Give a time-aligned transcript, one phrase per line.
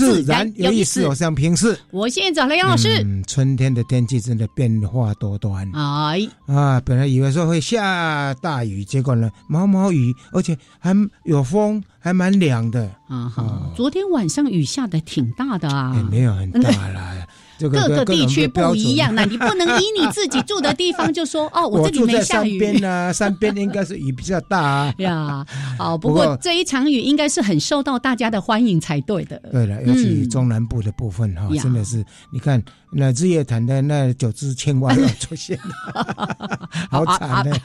[0.00, 1.78] 自然有意思，我像平视。
[1.90, 3.02] 我现在找了杨老师。
[3.04, 5.70] 嗯，春天的天气真的变化多端。
[5.72, 12.90] 哎，啊，本来以为说会下大雨，结果呢，毛毛雨，而且还有风，还蛮凉的。
[13.08, 15.92] 啊哈，昨天晚上雨下的挺大的啊。
[15.96, 17.14] 也没有很大啦。
[17.68, 22.58] 各个地区不一样，那你不能以你自己住的地方就说 哦，我这里没下雨。
[22.58, 24.94] 山边啊，山边应该是雨比较大啊。
[24.98, 25.44] 呀，
[25.78, 29.36] 好，不过这一场雨应该是很受到大家的欢迎才对的。
[29.52, 37.60] 对了，尤其中南部的部分哈，真的是你看那日月潭的那九只青蛙要出现了， 好惨的。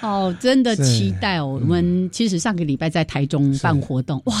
[0.00, 1.46] 哦，真的期待哦。
[1.46, 4.34] 我们其实上个礼拜在台中办活动，哇。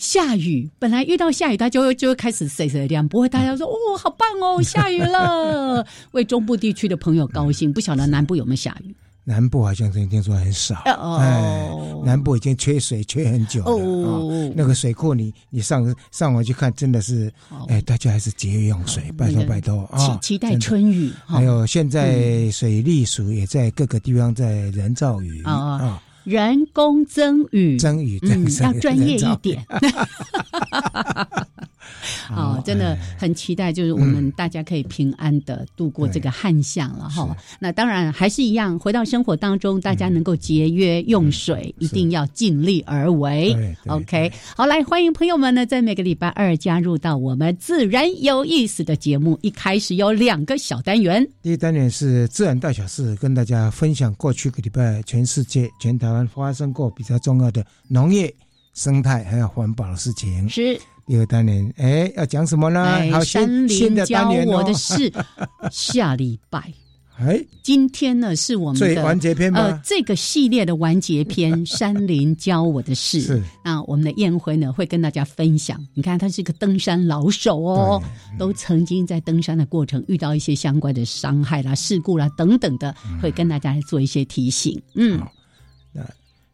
[0.00, 7.70] 下雨，本来遇到下雨，它就会就会开始晒晒亮，不会大家说哦，好棒哦，下雨了， 为中部地区的朋友高兴。
[7.70, 8.96] 不晓得南部有没有下雨？
[9.24, 13.70] 南部好像听说很少，哦，南部已经缺水缺很久了。
[13.70, 17.30] 哦，那个水库，你你上上网去看，真的是，
[17.68, 19.98] 哎，大家还是节约用水，拜托拜托啊！
[19.98, 21.12] 期期待春雨。
[21.26, 26.02] 还有现在水利署也在各个地方在人造雨啊。
[26.30, 29.66] 人工增雨，增雨，嗯，要专业一点。
[32.26, 37.36] 好，真的很期待，就是我们大家可以平安的度过这个旱象了哈。
[37.58, 43.56] 那当然还是一样，回到生活当中，大家能够节约用水，一定要尽力而为。
[43.86, 49.38] OK，好，来欢迎朋友们呢，在每个礼拜二加入到我们自然有意思的节目。
[49.42, 58.32] 一开始有两个小单元，第一单元是自然大小事，跟大家分享过去个礼拜全世界、全台湾发生过比较重要的农业、
[58.74, 60.48] 生态还有环保的事情。
[60.48, 60.78] 是。
[61.10, 62.84] 第二单元，哎，要讲什么呢？
[63.10, 65.12] 好，新新的单元我的事
[65.72, 66.72] 下礼拜。
[67.18, 69.58] 哎，今天呢是我们的完结篇吗？
[69.58, 73.20] 呃，这个系列的完结篇， 山林教我的事。
[73.22, 73.42] 是。
[73.64, 75.84] 那我们的宴辉呢，会跟大家分享。
[75.94, 78.00] 你看，他是一个登山老手哦，
[78.38, 84.80] 都曾经在登山的过程遇到一些相关的伤害啦、事故啦等等的，会跟大家来做一些提醒。
[84.94, 85.20] 嗯。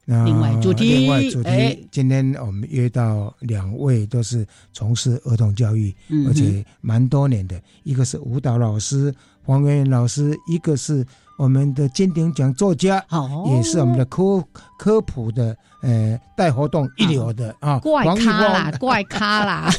[0.06, 5.94] 另外主题，另外主题，今天我们约到两位都是从事儿童教育，
[6.26, 11.04] 而且蛮多年的，一个是舞蹈老师黄媛媛老师，一个是。
[11.36, 13.04] 我们的金鼎奖作家，
[13.46, 14.42] 也是我们的科
[14.78, 19.70] 科普的，呃，带活动一流的啊，怪咖啦， 怪咖啦，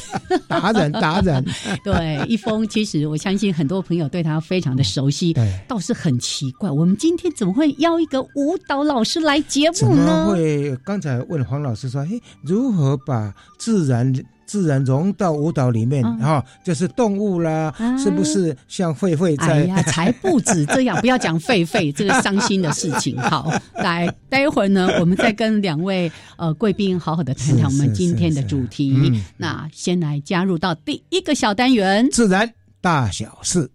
[0.46, 1.44] 达人达人。
[1.82, 5.34] 对，一峰，其实我相信很多朋友对他非常的熟悉，
[5.66, 10.26] 倒是很奇怪，我们今天怎么会邀一个舞蹈老师来节目呢？
[10.28, 14.14] 会刚才问黄老师说，嘿，如何把自然。
[14.48, 17.72] 自然融到舞蹈里面哈，就是动物啦，
[18.02, 19.46] 是不是像狒狒在？
[19.46, 23.20] 哎呀， 才不止这样，不要讲狒狒这个伤心的事情。
[23.20, 29.22] 好，来，待会儿呢，我们再跟两位呃贵宾好好的谈谈我们今天的主题。
[29.36, 32.50] 那先来加入到第一个小单元：自然
[32.80, 33.70] 大小事。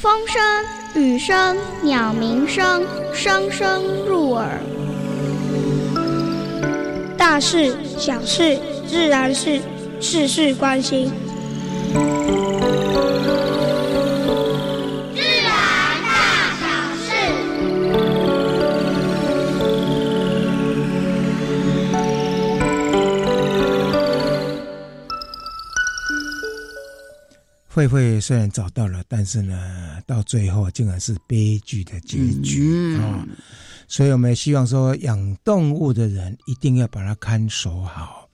[0.00, 2.82] 风声、雨声、鸟鸣声，
[3.14, 4.60] 声声入耳。
[7.16, 8.58] 大事小事，
[8.88, 9.60] 自然是
[10.00, 11.10] 事事关心。
[15.14, 15.50] 自然
[16.04, 16.64] 大小
[16.96, 17.04] 事。
[27.68, 29.56] 慧慧虽然找到了，但是呢，
[30.06, 33.26] 到最后竟然是悲剧的结局啊！
[33.86, 38.28] 所以我们也希望说，养动物的人一定要把它看守好。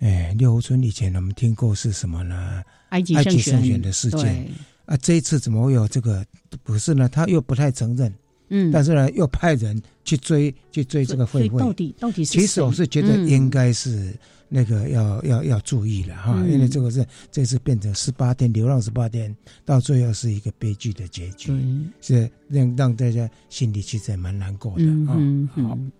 [0.00, 2.62] 哎，六湖村以前我们听过是什么呢？
[2.90, 4.46] 埃及圣选的事件
[4.84, 6.24] 啊，这一次怎么会有这个？
[6.62, 8.12] 不是呢，他又不太承认。
[8.48, 11.72] 嗯，但是呢，又派人去追去追这个会会到。
[11.72, 14.14] 底到底是其实我是觉得嗯应该是
[14.56, 19.34] 那个要要要注意了哈，嗯因为这个是这次变成十八天流浪十八天，
[19.64, 21.48] 到最后是一个悲剧的结局，
[22.00, 25.18] 对，是让让大家心里其实也蛮难过的啊。
[25.18, 25.90] 嗯嗯好，嗯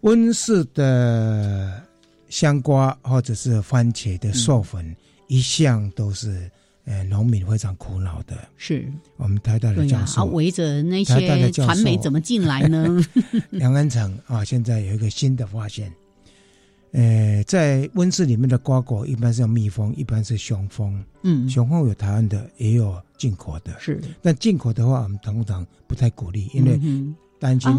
[0.00, 1.80] 温室的
[2.28, 4.96] 香瓜或者是番茄的授粉，
[5.28, 6.50] 一向都是
[6.84, 8.36] 呃农民非常苦恼的。
[8.56, 13.00] 是我们台大的教授围着那些传媒怎么进来呢？
[13.62, 15.92] 杨安成啊，现在有一个新的发现。
[16.92, 21.04] 呃，在温室里面的瓜果一般是用蜜蜂，一般是雄蜂。
[21.22, 23.78] 嗯，雄蜂有台湾的，也有进口的。
[23.78, 27.70] 是但进口的话，我们通常不太鼓励，因为嗯担心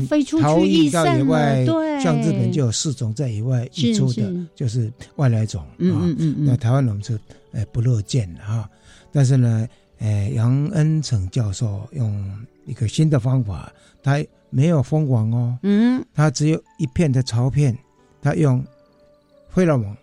[0.41, 1.65] 逃逸到野外。
[2.01, 5.99] 像日本就有四种在野外溢出的，就是外来种嗯啊。
[6.03, 7.19] 嗯嗯嗯，那台湾人是
[7.51, 8.69] 呃不乐见的哈。
[9.11, 9.67] 但是呢，
[9.97, 12.31] 呃，杨恩成教授用
[12.65, 17.77] 一个新的方法，他没有蜂王哦，嗯他只有一片的巢片，
[18.21, 18.63] 他用
[19.49, 19.95] 费洛蒙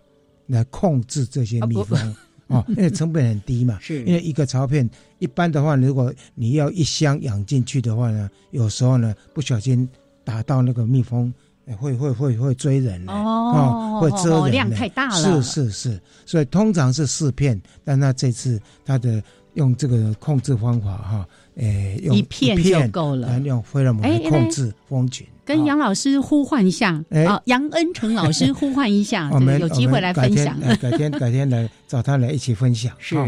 [0.45, 2.15] 来控制这些蜜蜂
[2.47, 3.77] 哦，因为成本很低嘛。
[3.81, 4.89] 是因为一个巢片，
[5.19, 9.87] 一般的话，如果你要一箱养进去的话呢，有时候呢不小心
[10.23, 11.33] 打到那个蜜蜂，
[11.65, 19.21] 呃会会会会追人的哦会蛰人的量太大了，是是是，所以通常是四片，但他这次他的
[19.55, 25.27] 用这个控制方法哈，诶，用一片就够了用费洛蒙来控制蜂群。
[25.47, 25.65] 跟啊。
[25.65, 27.23] 杨老师呼唤一下哎。
[27.23, 30.59] 啊，杨恩成老师呼唤一下， 我们有机会来分享。
[30.79, 32.93] 改天呃 改天来找他来一起分享。
[32.99, 33.15] 是。
[33.15, 33.27] 哈。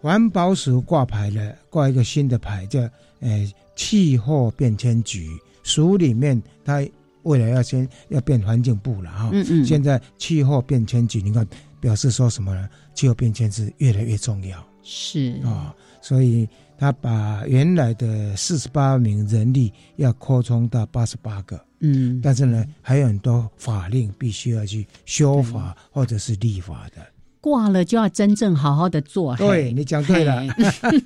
[0.00, 2.80] 环保署挂牌了，挂一个新的牌叫
[3.20, 5.28] 呃气候变迁局，
[5.62, 6.82] 署里面它
[7.24, 9.28] 未来要先要变环境部了哈。
[9.30, 11.46] 嗯嗯，现在气候变迁局，你看
[11.80, 12.68] 表示说什么呢？
[12.94, 21.62] 气候变迁是越来越重要是啊、所以他把原来的四十八名人力要扩充到八十八个。
[21.80, 27.06] 嗯，但是呢，还有很多法令必须要去修法或者是立法的。
[27.40, 29.34] 挂了就要真正好好的做。
[29.36, 30.40] 嘿对你讲对了。
[30.40, 31.02] 嘿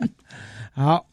[0.72, 1.06] 好，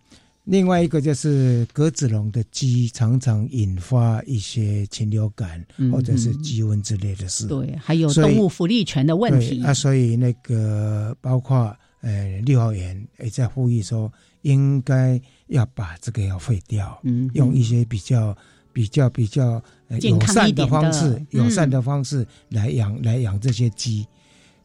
[0.43, 7.45] 另外一个就是鸽子笼的鸡常常引发一些禽流感嗯或者是鸡瘟之类的事。
[7.47, 14.11] 对，还有动物福利权的问题对啊，所以那个包括呃六号园也在呼吁说，
[14.41, 18.35] 应该要把这个要废掉，嗯，用一些比较
[18.73, 24.07] 比较比较、呃、友健康一善的方式，嗯友善的方式来养、来养这些鸡。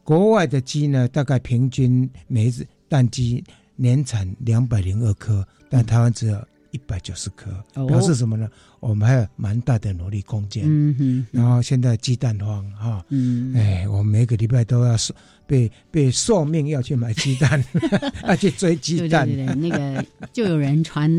[0.03, 3.43] 国外的鸡呢，大概平均每一只蛋鸡
[3.75, 8.49] 年产两百零二颗，但台湾只有一百九十颗，哦表示什么呢？
[8.79, 10.63] 我们还有蛮大的努力空间。
[10.67, 15.13] 嗯哼，然后现在鸡蛋荒哈，嗯，哎，我们每个礼拜都要受
[15.47, 17.63] 被被受命要去买鸡蛋，
[18.27, 19.35] 要去追鸡蛋对。
[19.35, 21.09] 对对，那个就有人传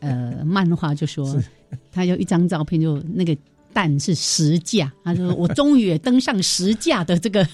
[0.00, 1.42] 呃漫画就说，
[1.90, 3.36] 他有一张照片，就那个
[3.72, 7.46] 蛋是十价，他说我终于也登上十价的这个，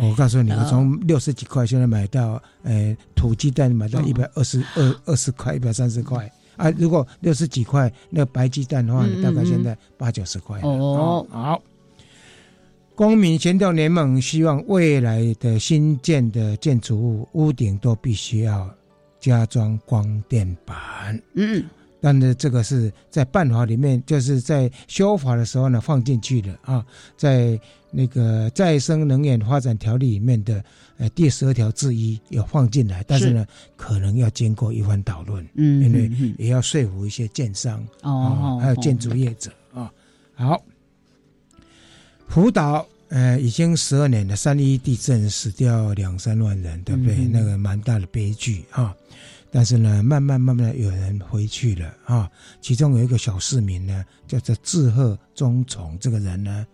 [0.00, 6.70] 我告诉你，呃我从六十几块现在买到，呃，土鸡蛋买到哦一百二十二二十块，一百三十块啊。
[6.78, 10.66] 如果六十几块那白鸡蛋的话，嗯嗯大概现在八九十块了。
[10.68, 11.62] 哦好。
[12.94, 18.68] 公民协调联盟希望未来的新建的建筑物屋顶都必须要
[19.18, 21.18] 加装光电板。
[21.32, 21.64] 嗯
[22.00, 26.84] 但是这个是在办法里面，就是在修法的时候呢放进去的啊，
[27.16, 30.64] 在那个再生能源发展条例里面的
[30.96, 39.92] 呃第十二条之一有放进来，但是呢可能要经过一番讨论，嗯，因为也要说服一些建商哦啊，，还有建筑业者啊。
[40.34, 40.62] 好，
[42.28, 47.14] 福岛呃已经十二年了，三一地震死掉两三万人，对不对？
[47.16, 48.94] 嗯那个蛮大的悲剧啊。
[49.52, 52.30] 但是呢，慢慢慢慢地有人回去了啊。
[52.60, 56.66] 其中有一个小市民呢，叫做志贺忠崇，这个人呢，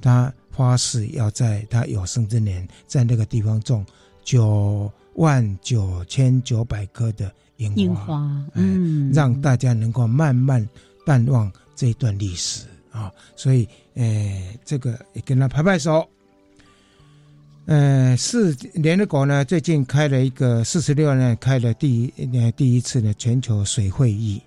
[0.00, 3.86] 他发誓要在他有生之年，在那个地方种
[4.24, 10.68] 九万九千九百棵的樱花，樱花，嗯，让大家能够慢慢
[11.06, 13.12] 淡忘这一段历史啊。
[13.36, 16.08] 所以，呃，这个也跟他拍拍手。
[17.66, 24.40] 呃，是联合国呢最近开了一个四十六年开了第一呃第一次的全球水会议，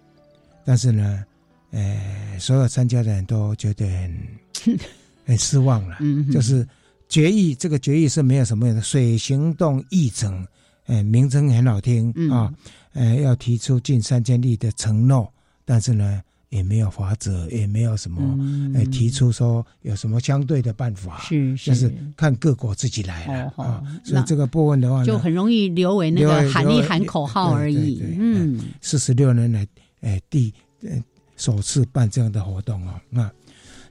[0.64, 1.26] 但是呢，
[1.72, 4.78] 呃，所有参加的人都觉得很
[5.26, 5.98] 很失望了。
[6.00, 6.68] 嗯，嗯就是
[7.10, 10.46] 决议，这个决议是没有什么的水行动议程，
[10.86, 12.30] 呃，名称很好听、嗯。
[12.30, 12.54] 啊，
[12.94, 15.32] 呃，要提出近三千例的承诺，
[15.66, 29.68] 但是呢，也没有法则，也没有什么，嗯呃，提出说有什么相对的办法，是就是看各国自己来了、哦啊所以这个部分的话呢，就很容易留为那个喊一喊口号而已对对对，嗯，四十六年来，
[30.02, 30.90] 呃，第呃
[31.36, 32.94] 首次办这样的活动哦。
[33.10, 33.30] 那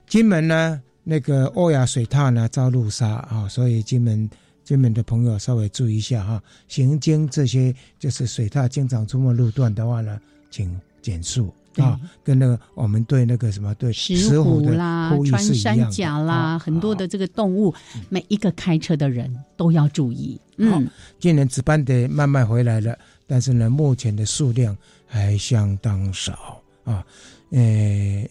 [0.07, 4.27] 金门呢，那个欧亚水獭呢遭路杀啊，所以金门
[4.63, 11.53] 金门的朋友稍微注意一下哈，行经这些就是水獭经常出没路段的话呢，请减速。
[11.83, 17.73] 啊，跟那个我们对那个什么对石虎啦、穿山甲啦，很多的这个动物，
[18.09, 20.39] 每一个开车的人都要注意。
[20.57, 20.87] 嗯，
[21.19, 27.03] 今年值班的慢慢回来了，但是呢，目前的数量还相当少啊。
[27.49, 27.59] 呃，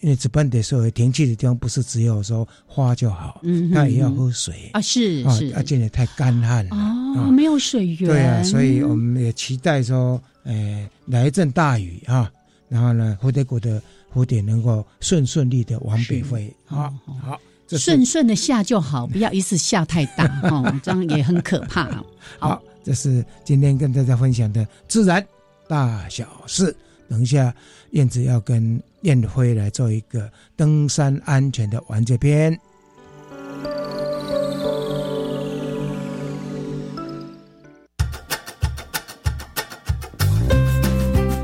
[0.01, 8.07] 因为值班的时候天气的地方不是只有说花就好，嗯，它也要喝水啊，是是，而且太干旱了哦，没有水源。
[8.07, 12.31] 对啊，所以我们也期待说，呃，来一阵大雨啊。
[12.69, 13.81] 然后呢，蝴蝶谷的
[14.13, 21.89] 蝴蝶能够顺顺利的往北飞，好，好，顺顺的下就好，不要一次下太大，哦，这样也很可怕。
[22.39, 25.25] 好，这是今天跟大家分享的自然
[25.67, 26.75] 大小事。
[27.09, 27.53] 等一下，
[27.91, 32.59] 燕子要跟燕辉来做一个登山安全的完结篇。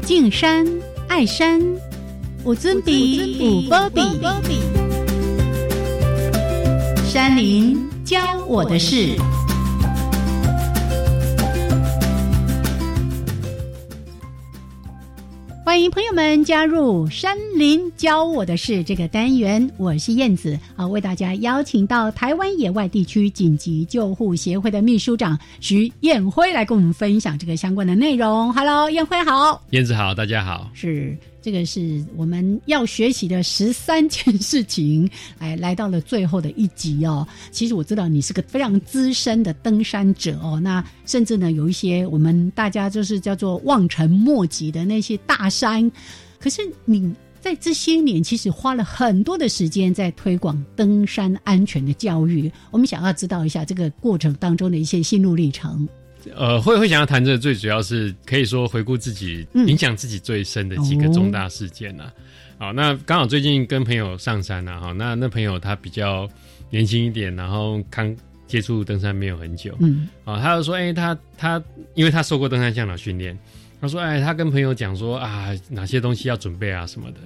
[0.05, 0.92] 进山。
[1.15, 1.61] 爱山，
[2.43, 3.37] 有尊比，
[3.69, 4.57] 有波比，
[7.07, 8.17] 山林教
[8.47, 9.15] 我的事。
[15.73, 28.53] 欢迎朋友们加入《山林教我的事》这个单元，我是燕子啊，为大家邀请到台湾野外地区紧急救护协会的秘书长徐燕辉来跟我们分享这个相关的内容。
[28.53, 31.17] Hello，燕辉好，燕子好，大家好，是。
[31.43, 35.09] 这个是我们要学习的十三件事情，
[35.39, 37.27] 哎，来到了最后的一集哦。
[37.51, 45.91] 其实我知道你是个非常资深的登山者哦，那甚至呢有一些我们大家就是叫做望尘莫及的那些大山，
[46.39, 52.49] 可是你在这些年其实花了很多的时间在推广登山安全的教育。
[52.71, 55.85] 我们想要知道一下这个过程当中的一些心路历程。
[56.35, 62.11] 呃，会会想要谈这，最主要是可以说回顾自己影响自己最深的几个重大事件呐。
[62.57, 66.29] 好，那刚好最近跟朋友上山呐，哈，那那朋友他比较
[66.69, 68.15] 年轻一点，然后刚
[68.47, 71.61] 接触登山没有很久，嗯，啊，他就说，哎，他他
[71.95, 73.37] 因为他受过登山向导训练，
[73.81, 77.17] 他说，哎，他跟朋友讲说啊，哪些东西要准备啊什么的，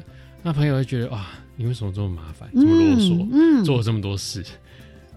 [0.41, 4.43] 那朋友就觉得哇，你为什么这么麻烦，这么啰嗦，嗯，做了这么多事。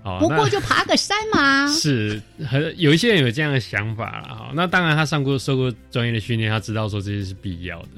[0.02, 4.50] 不过就爬个山嘛， 是很有一些人有这样的想法了哈。
[4.54, 7.88] 那当然，他上过受过专业的训练，他知道说这些是必要的。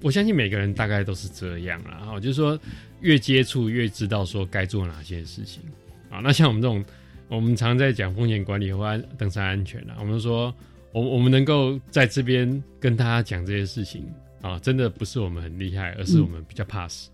[0.00, 2.58] 我相信每个人大概都是这样啦哈，就是说
[3.00, 5.62] 越接触越知道说该做哪些事情
[6.10, 6.20] 啊。
[6.22, 6.84] 那像我们这种，
[7.28, 10.54] 我们常在讲风险管理或登山安全啊，我们说
[10.92, 14.04] 我我们能够在这边跟大家讲这些事情
[14.42, 17.08] 啊，真的不是我们很厉害，而是我们比较怕死。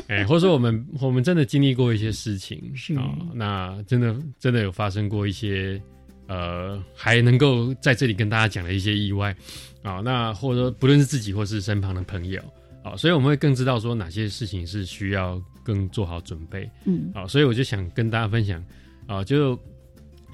[0.08, 5.80] 哎，或者说我们我们真的经历过一些事情是啊，那真的真的有发生过一些
[6.26, 9.34] 呃，还能够在这里跟大家讲的一些意外
[9.82, 12.40] 啊，那或者说不论是自己或是身旁的朋友
[12.82, 18.64] 啊，所以我们会更知道说哪些事情是需要更做好准备，嗯，好，所以我就想跟大家分享
[19.06, 19.58] 啊，就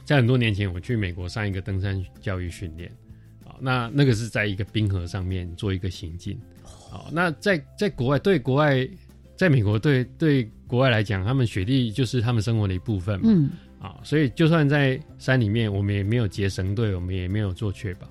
[0.04, 2.90] 在很多年前我去美国上一个登山教育训练
[3.44, 8.88] 啊，那那个是在一个冰河上面做一个行进，好，那在在国外对国外。
[9.37, 13.26] 在美国，对对国外来讲，他们雪地就是他们生活的一部分嘛。
[13.29, 13.50] 嗯。
[13.81, 18.09] 啊，所以就算在山里面，我们也没有结绳队，我们也没有做确保。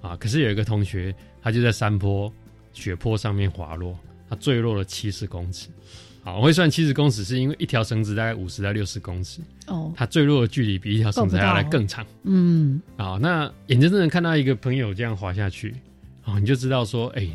[0.00, 2.32] 啊，可是有一个同学，他就在山坡、
[2.72, 3.96] 雪坡上面滑落，
[4.28, 5.68] 他坠落了七十公尺。
[6.24, 9.40] 好，我会算七十公尺，是因为一条绳子大概五十到六十公尺。
[9.68, 9.92] 哦。
[9.94, 12.04] 他坠落的距离比一条绳子还要来更长。
[12.24, 12.82] 嗯。
[12.96, 15.72] 好，那眼睁睁的看到一个朋友这样滑下去，
[16.24, 17.28] 哦，你就知道说，哎。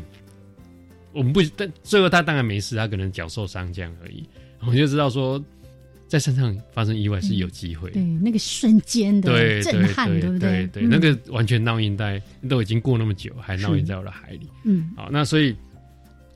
[1.12, 4.28] 我们不，但最后他当然没事，他可能脚受伤这样而已。
[4.60, 5.42] 我们就知道说，
[6.06, 7.90] 在山上发生意外是有机会。
[7.90, 10.66] 对，那个瞬间的震撼，对不对？
[10.68, 14.48] 对，那个完全烙印在都已经过那么久，还烙印在我的海里。
[14.64, 15.54] 嗯，好，那所以，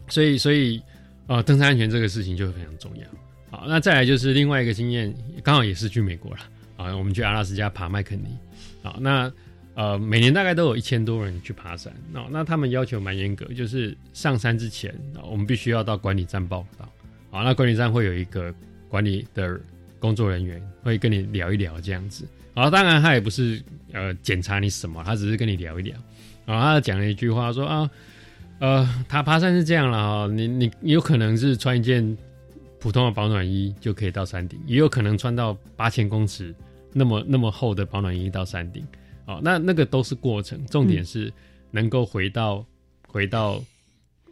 [0.09, 0.81] 所以，所以，
[1.27, 3.05] 呃，登山安全这个事情就非常重要。
[3.51, 6.39] 好，那再来就是另外一个经验，刚好也是去美国了。
[6.77, 8.37] 啊，我们去阿拉斯加爬麦肯尼。
[8.83, 9.31] 好，那。
[9.75, 14.95] 呃，每年大概都有一千多人去爬山，哦，那他们要求蛮严格，就是上山之前，
[15.31, 16.87] 我们必须要到管理站报道，
[17.31, 18.55] 好，那管理站会有一个
[18.89, 19.59] 管理的
[19.99, 23.63] 工作人员会跟你聊一聊这样子，好，当然他也不是
[23.93, 25.97] 呃检查你什么，他只是跟你聊一聊，
[26.45, 27.91] 然后他讲了一句话说啊，
[28.59, 32.15] 呃，他爬山是这样了哈，你你有可能是穿一件
[32.79, 36.55] 普通的保暖衣就可以到山顶，也有可能穿到八千公尺
[36.93, 38.85] 那么那么厚的保暖衣到山顶。
[39.27, 41.33] 哦，那那个都是过程，重点是
[41.71, 42.65] 能够回到
[43.07, 43.63] 回到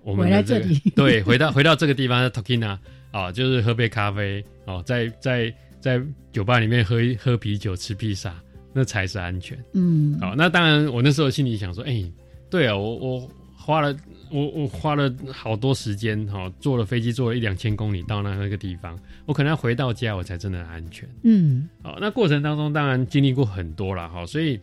[0.02, 2.78] 我们这里 对，回到回到这个地方 Tokina
[3.10, 6.00] 啊，就是喝杯咖啡哦，在在在
[6.32, 8.34] 酒吧里面喝一喝啤酒吃披萨，
[8.72, 9.58] 那才是安全。
[9.74, 12.04] 嗯，好，那当然，我那时候心里想说，哎、
[12.48, 13.96] 对啊，我我花了
[14.30, 21.08] 我我花了好多时间，哈、坐了飞机坐了一两千公里到那那个地方，我可能要回到家我才真的安全。
[21.24, 24.58] 嗯好，那过程当中当然经历过很多了，哈，所以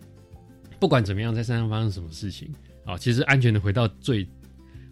[0.79, 2.47] 不管怎么样，在山上发生什么事情，
[2.85, 4.27] 啊，其实安全的回到最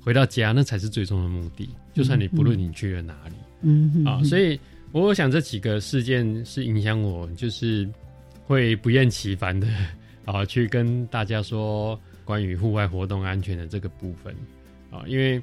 [0.01, 1.69] 回到家，那才是最终的目的。
[1.93, 4.59] 就算你不论你去了哪里，嗯啊，所以以
[4.91, 7.87] 我想这几个事件是影响我，就是
[8.45, 9.67] 会不厌其烦的
[10.25, 14.35] 啊， 去跟大家说关于户外活动安全的这个部分
[14.91, 15.41] 啊，因为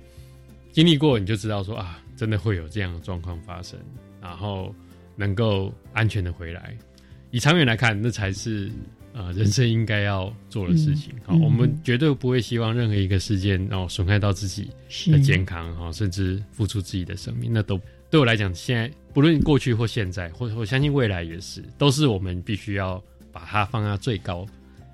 [0.72, 3.78] 经历过你就知道说啊，真的会有这样的状况发生，
[4.20, 4.74] 然后
[5.16, 6.76] 能够安全的回来。
[7.30, 8.70] 以长远来看，那才是
[9.12, 11.12] 呃人生应该要做的事情。
[11.24, 14.70] 好、嗯我们绝对不会希望任何一个事件哦损害到自己
[15.10, 24.46] 的健康哈，甚至付出自己的生命，那都对我来讲，现在不论过去或现在，或我相信未来也是，都是我们必须要把它放在最高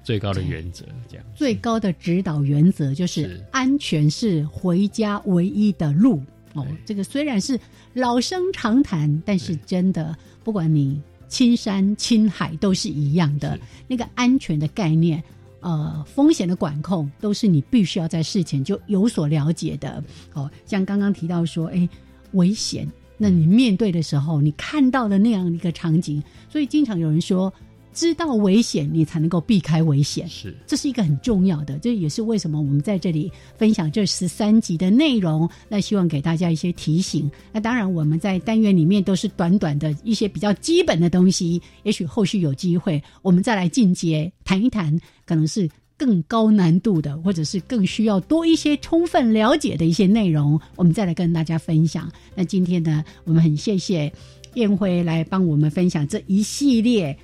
[0.05, 3.45] 最高的原则，这样最高的指导原则就是是。
[3.51, 6.23] 安全是回家唯一的路。
[6.55, 7.61] 哦，这个虽然是
[7.93, 15.23] 老生常谈，但是真的，不管你青山青海都是一样的，那个安全的概念。
[15.61, 20.03] 呃，风险的管控都是你必须要在事前就有所了解的。
[20.33, 21.89] 哦，像刚刚提到说，哎，
[22.33, 27.53] 危险，那你面对的时候，你看到的那样一个场景，所以经常有人说，
[27.99, 30.29] 知道危险，你才能够避开危险。
[30.29, 37.29] 是这是一个很重要的，这也是为什么我们在这里分享这十三集的内容，那希望给大家一些提醒。
[37.53, 45.69] 那当然，我们在单元里面都是短短的一些比较基本的东西，也许后续有机会我们再来进阶谈一谈，可能是。
[45.99, 52.09] 更高难度的，或者是更需要多一些充分了解的一些内容，我们再来跟大家分享。
[52.37, 54.13] 那今天呢，我们很谢谢
[54.55, 57.19] 燕辉来帮我们分享这一系列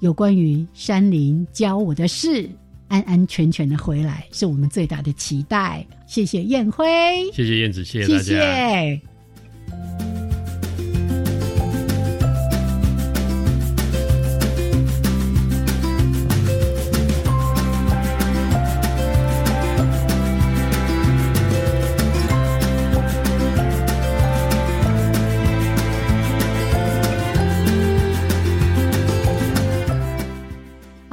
[0.00, 2.48] 有关于山林教我的事，
[2.88, 5.86] 安安全全的回来，是我们最大的期待。
[6.06, 6.86] 谢谢燕辉，
[7.32, 8.40] 谢谢燕子，谢谢大谢家。
[8.40, 9.09] 谢。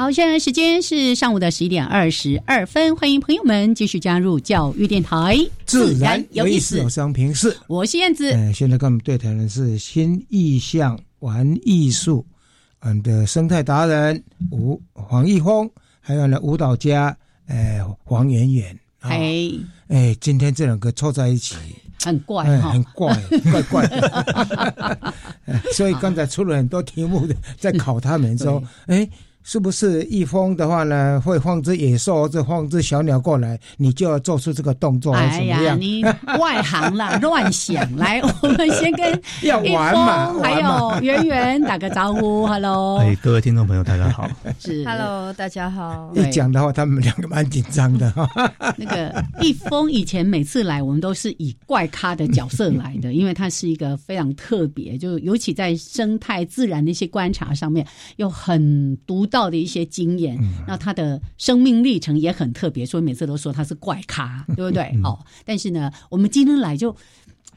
[0.07, 6.89] 好，现在时间是上午的十一点二十二分，欢迎朋友们继续加入教育电台，自然有意思思，我。
[6.89, 7.57] 是杨平是。
[7.67, 12.25] 我是燕子，呃，现在跟我们对谈的是新意象玩艺术，
[12.79, 17.13] 我们的生态达人吴黄义峰，还有呢舞蹈家
[17.49, 18.71] 呃黄圆圆。
[19.01, 19.51] 啊哎，
[19.89, 21.57] 哎，今天这两个凑在一起，
[22.01, 23.13] 很怪哈哎很，怪，
[23.51, 25.13] 怪怪的。
[25.47, 29.05] 哎所以刚才出了很多题目的，在考他们说， 哎。
[29.49, 35.73] 是不是一封的话呢，会放只野兽或者放只小鸟过来，你就要做出这个动作，哎呀？
[35.79, 36.03] 你
[36.37, 37.95] 外行啦，乱想。
[37.95, 40.59] 来，我们先跟要一玩嘛，峰还。
[40.59, 44.29] 有圆圆打个招呼，Hello，哎，各位听众朋友，大家好。
[44.59, 46.11] 是 Hello，大家好。
[46.13, 48.29] 一讲的话，他们两个蛮紧张的哈。
[48.75, 60.37] 那个一峰以前每次来，我们都是以怪咖的角色来的， 因为他是一个非常特别，就尤其在生态自然的一些观察上面，有很独到的一些经验。
[60.67, 64.83] 那他的生命历程也很特别，所以每次都说他是怪咖，对不对？
[65.03, 66.91] 哦，但是呢，我们今天来就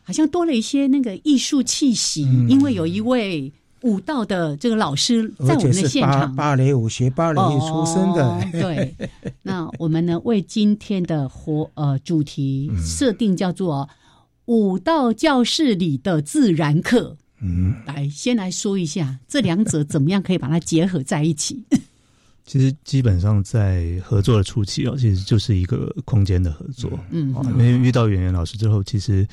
[0.03, 6.37] 好像多了一些那个艺术气息，因为有一位舞蹈的这个老师在我们的现场。
[6.37, 8.41] 芭蕾舞学芭蕾出身的，哦。
[8.53, 8.95] 对，
[9.43, 13.89] 那我们呢为今天的活呃主题设定叫做
[14.45, 17.17] “舞蹈教室里的自然课”。
[17.41, 21.65] 嗯，来，先来说一下这两者怎么样可以把它结合在一起。
[22.45, 26.99] 其实基本上在合作的初期哦，其实就是一个空间的合作。
[27.11, 29.27] 嗯哦，因为遇到演员老师之后，其实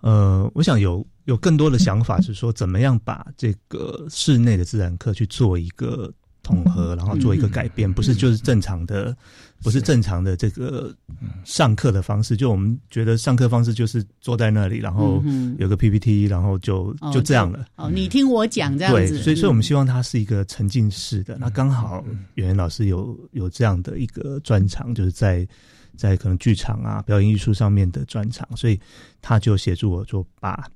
[0.00, 6.12] 呃，我想有有更多的想法 是说，怎么样把这个室内的自然课去做一个
[6.44, 9.16] 统合，然后做一个改变，不是就是正常的，
[9.62, 10.94] 不是正常的这个
[11.42, 12.36] 上课的方式。
[12.36, 17.66] 就我们觉得上课方式就是坐在那里，然后嗯有个 PPT，然后就哦就这样了。
[17.74, 19.18] 哦，你听我讲这样对，子。
[19.18, 21.36] 所以所以我们嗯希望它是一个沉浸式的。
[21.40, 22.04] 那刚好
[22.34, 25.48] 圆圆老师有有这样的一个专长，就是在
[25.96, 28.78] 在可能剧场啊、表演艺术上面的专长，所以
[29.22, 30.68] 他就协助我，做把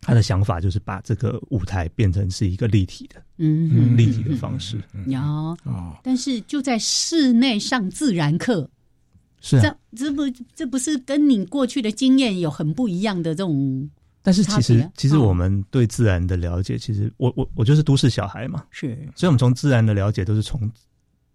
[0.00, 4.80] 他的想法就是把这个舞台变成是一个立体的、嗯立体的方式。
[5.06, 5.20] 有，
[5.64, 8.68] 哦，但是就在室内上自然课，
[9.40, 10.22] 是啊，这这不
[10.54, 13.90] 这不是跟你过去的经验有很不一样的这种
[14.22, 18.96] 但是其实其实哦我们对自然的了解，其实我我我就是都市小孩嘛，是。
[19.14, 20.70] 所以我们从自然的了解都是从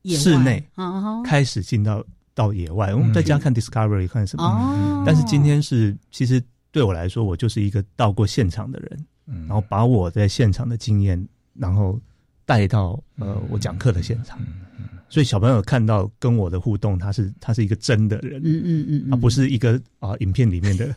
[0.06, 2.93] 室内哦开始进到到野外。
[2.93, 6.41] 我们在家看 Discovery 看什么，哦，但是今天是其实
[6.72, 12.00] 对我来说，我就是一个到过现场的人，嗯然后把我在现场的经验，然后
[12.46, 14.40] 带到呃我讲课的现场。
[15.10, 20.96] 所以小朋友看到跟我的互动，他是他是一个真的人，嗯嗯嗯，他不是一个啊、影片里面的。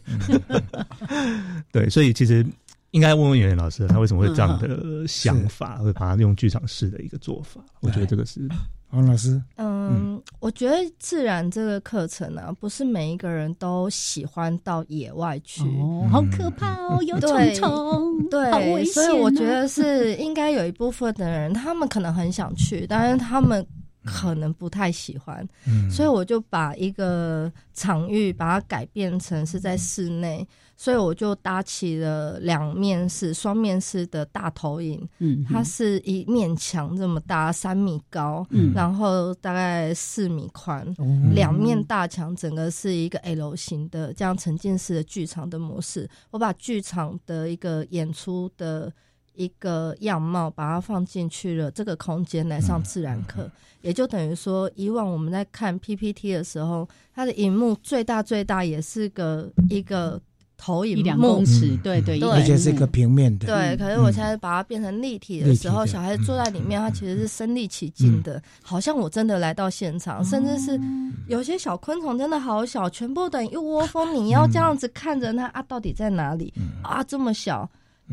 [1.73, 2.47] 对，所以其实
[2.93, 7.61] 应该问问圆圆老师，他为什么会这样的想法，会把它用剧场式的一个做法？
[7.81, 8.49] 我觉得这个是
[8.87, 15.63] 黄老师，嗯，我觉得自然这个课程啊，不是每一个人都喜欢到野外去。
[15.63, 17.99] 哦，好可怕哦，有虫对虫，好
[18.31, 19.07] 对，危险、哦。
[19.07, 23.67] 所以我觉得是应该有一部分的人，他们可能很想去，但是他们
[24.05, 25.91] 可能不太喜欢，嗯。
[25.91, 38.73] 所以我就把一个场域把它改变成是在室内，所以我就搭起了两面式、双面式的大投影，嗯，它是一面墙这么大，三米高，嗯。
[38.75, 41.07] 然后大概四米宽，哦。
[41.35, 46.09] 两面大墙，整个是一个 L 型的这样沉浸式的剧场的模式。
[46.31, 48.93] 我把剧场的一个演出的
[49.35, 60.21] 一个样貌，把它放进去了这个空间来上自然课，也就等于说，以往我们在看 PPT 的时候，它的荧幕最大最大也是个一个
[60.57, 61.35] 投影一两幕。
[61.35, 61.45] 公。
[61.45, 62.31] 尺，嗯对对，对。
[62.31, 70.81] 而且是一个平面的，对，可是我现在把它变成立体的时候，小孩子坐在里面，他其实是身临其境的，好像我真的来到现场，甚至是
[71.29, 76.55] 有些小昆虫真的好小，全部等于一窝蜂，你要这样子看着它啊，到底在哪里？
[76.83, 77.03] 啊？
[77.03, 77.69] 这么小，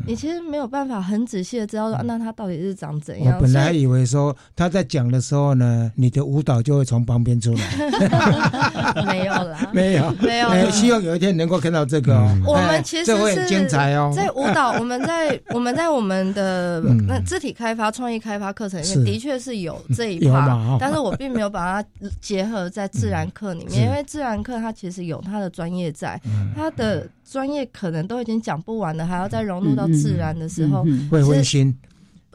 [0.06, 3.34] 你其实没有办法很仔细的知道说，啊那他到底是长怎样。
[3.36, 12.36] 我本来以以为说他在讲的时候呢，你的舞蹈就会从旁边出来， 没有啦， 没有，没有希望有一天能够看到这个哦。
[12.46, 14.10] 我哎们其实是这会很精彩哦。
[14.14, 17.06] 在舞蹈，我们在 我们在我们的嗯。
[17.06, 21.88] 那肢体开发、创意开发课程里面，的确是有这一趴哦，但是我并没有把它
[22.20, 23.76] 结合在自然课里是。
[23.76, 26.18] 面，因为自然课它其实有它的专业在，
[26.56, 31.74] 它的专业可能都已经讲不完了，还要再融入到自然的时候，嗯会分心，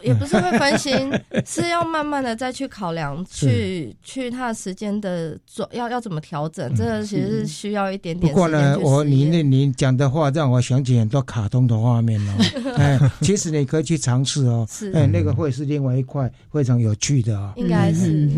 [0.03, 1.11] 也不是会分心，
[1.45, 12.33] 是要慢慢的再去考量，去去它的时间的做要要怎么调整，这个其实是需要一点点不过呢，我实验你那你讲的话让我想起很多卡通的画面哦。
[12.77, 14.67] 哎，其实你可以去尝试哦。
[14.93, 17.53] 哎，那个会是另外一块非常有趣的哦。
[17.55, 18.29] 应该是。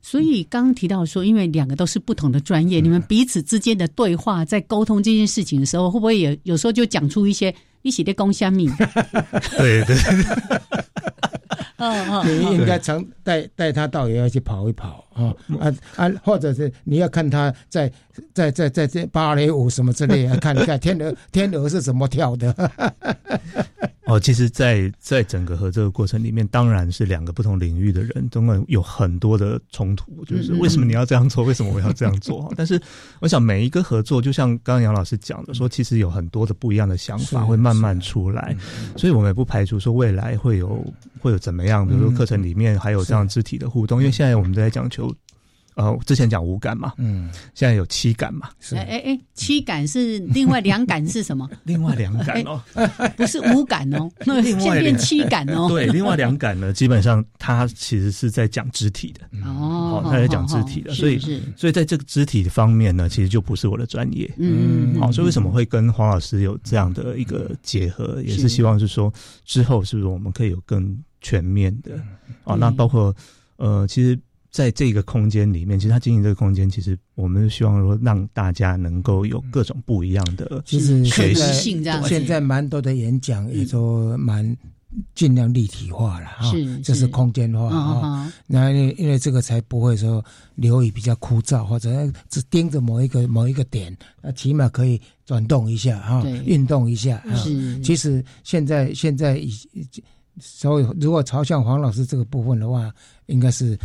[0.00, 8.70] 所以刚刚提到说，因为两个都是不同的专业，你们彼此之间的对话，在沟通这件事情的时候，会不会有有时候就讲出一些一起的公虾米？
[9.56, 9.96] 对对
[11.76, 17.90] 嗯嗯你应该常带带他到也要去跑一跑啊啊啊，或者是你要看他在
[18.32, 22.54] 在在在在芭蕾舞什么之类的，看看天鹅天鹅是怎么跳的。
[24.08, 32.50] 哦，其实在，在整个合作的过程里面，当然是两个不同领域的人，总会有很多的冲突，就是为什么你要这样做，为什么我要这样做？
[32.56, 32.80] 但是，
[33.20, 38.56] 我想每一个合作，就像刚刚杨老师讲的，说其实有很多的不一样的想法会慢慢出来，
[38.96, 40.82] 所以我们也不排除说未来会有
[41.20, 45.07] 会有怎么样，比如说课程里面还有这样肢体的互动，因为现在我们都在讲求。
[45.78, 48.74] 呃，之前讲五感嘛，嗯，现在有七感嘛，是。
[48.74, 51.48] 哎哎哎，七感是另外两感是什么？
[51.62, 52.60] 另外两感哦，
[53.16, 55.68] 不是五感哦， 那另外现在变七感哦。
[55.68, 64.28] 对，另外两感呢，基本上它其实是在讲肢体的，哦，它在讲肢体的所以是所以在这个肢体方面呢，其实就不是我的专业。
[64.36, 69.12] 嗯，好，所以为什么会跟黄老师有这样的一个结合，也是希望是说
[69.44, 71.94] 之后是不是我们可以有更全面的。
[72.42, 72.56] 啊？
[72.58, 73.14] 那包括
[73.58, 74.18] 呃，其实
[74.50, 81.52] 在这个空间里面，其实他经营这个空间，其实我们是希望说让大家能够有各种不一样的其实学习。
[81.52, 84.56] 性这样现在蛮多的演讲也都蛮
[85.14, 86.50] 尽量立体化了哈，
[86.82, 87.00] 这是。
[87.00, 88.24] 是空间化嗯哈。
[88.24, 97.34] 嗯那因为因为这个才不会说流语比较枯燥，或者只盯着某一个某一个点，那起码可以转动一下哈，运动一下哈。
[97.36, 97.78] 是。
[97.80, 99.52] 其实现在现在已，
[100.40, 102.90] 所以如果朝向黄老师这个部分的话，
[103.26, 103.78] 应该是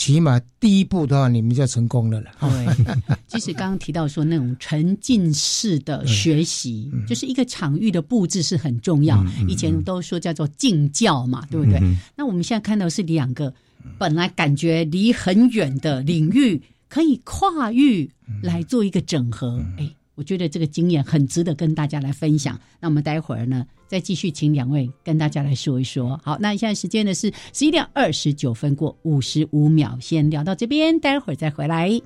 [0.00, 2.30] 起码第一步的话，你们就成功了了。
[2.38, 9.22] 哈对， 即使刚刚提到说那种沉浸式的学习，就是一个场域的布置是很重要。
[9.46, 11.78] 以前都说叫做静教嘛，对不对？
[11.82, 13.52] 嗯那我们现在看到是两个
[13.98, 18.10] 本来感觉离很远的领域，可以跨域
[18.42, 19.62] 来做一个整合。
[19.76, 22.58] 哎、我觉得这个经验很值得跟大家来分享。
[22.80, 26.16] 那我们待会儿呢，再继续，请两位跟大家来说一说。
[26.22, 32.00] 好，那现在时间呢是十一点二十九分过五十五秒，先聊到这边，待会儿再回来。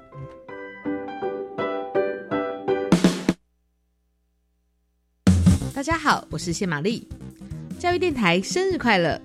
[5.74, 7.06] 大家好，我是谢玛丽，
[7.78, 9.20] 教育电台生日快乐！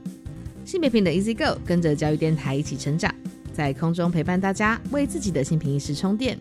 [0.65, 3.09] 新北平的 Easy Go，跟着教育电台一起成长，
[3.53, 6.37] 在空中陪伴大家，为自己的新平意识充电。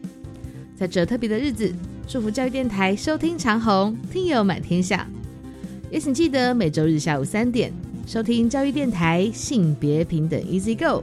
[0.75, 1.73] 在这特别的日子，
[2.09, 5.09] 祝福教育电台收听长虹，听友满天下。
[5.91, 7.73] 也请记得每周日下午三点
[8.07, 11.03] 收听教育电台性别平等 Easy Go。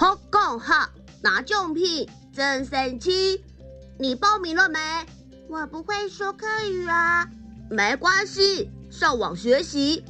[0.00, 0.90] 好共好，
[1.22, 3.42] 拿奖品真神奇！
[3.98, 4.78] 你报名了没？
[5.48, 7.28] 我不会说客语啊。
[7.68, 10.04] 没关系，上网学习，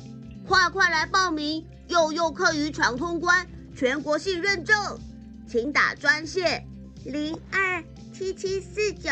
[0.46, 1.66] 快快来报名！
[1.86, 4.76] 幼幼课语闯通关，全国性认证，
[5.48, 6.68] 请打专线
[7.06, 9.08] 零二七七四九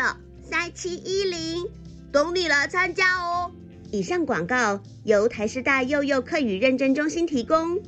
[0.47, 1.65] 三七一零，
[2.11, 3.51] 等你来参加哦。
[3.91, 7.81] 以上广告由台师大幼幼课语认证中心提供。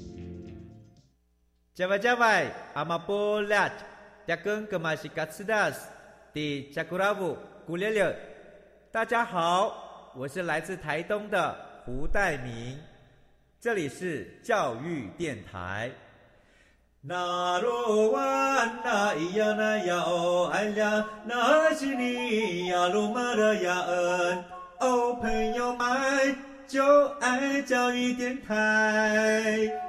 [1.79, 3.71] 加外加外，阿玛波拉，
[4.27, 5.87] 扎根格玛西卡斯达斯，
[6.33, 8.13] 迪加古拉布古列列。
[8.91, 12.77] 大家好，我是来自台东的胡代明，
[13.61, 15.89] 这里是教育电台。
[16.99, 24.43] 那罗哇那咿呀那呀哦哎呀，那是你呀鲁玛的呀恩
[24.81, 26.35] 哦，朋友们
[26.67, 29.88] 就爱教育电台。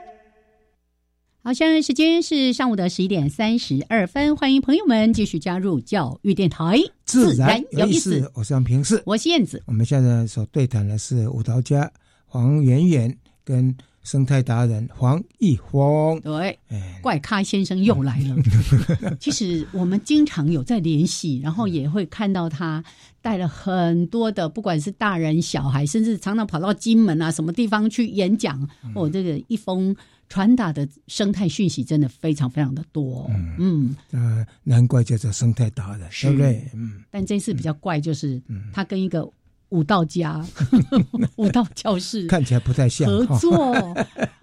[1.43, 8.31] 好，现在时间是上午的十一点三十二分，欢迎朋友们继续加入教育电台，自然有意思。
[8.35, 9.63] 我是杨平视，我是燕子。
[9.65, 11.91] 我们现在所对谈的是舞蹈家
[12.27, 16.21] 黄圆圆跟生态达人黄义峰。
[16.21, 16.59] 对，
[17.01, 18.37] 怪咖先生又来了。
[19.19, 22.85] 其实我们经常有在联系，然后也会看到他
[23.23, 28.69] 带了很多的，不管是大人小孩，甚至常常跑到金门啊什么地方去演讲。
[28.95, 29.97] 哦，这个一峰。
[30.31, 36.71] 传达的生态讯息真的非常非常的多，嗯，呃，难怪叫做生态达人，对不对？
[36.73, 38.41] 嗯，但这次比较怪，就是
[38.73, 39.29] 他跟一个
[39.71, 40.47] 武道家、
[41.35, 43.75] 武道教室看起来不太像合作。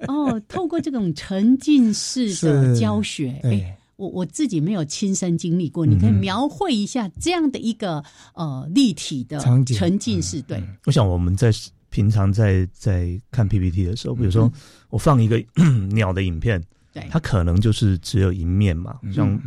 [0.10, 0.39] 哦。
[0.50, 10.41] 透过这种沉浸式的教学，哎，我我自己没有亲身经历过，你可以描绘一下这样的一个呃立体的沉浸式。
[10.41, 11.50] 对，我想我们在。
[11.97, 14.51] 平常在在看 PPT 的时候，比如说
[14.91, 15.43] 我放一个
[15.89, 18.99] 鸟的影片，对，它可能就是只有一面嘛。
[19.12, 19.41] 像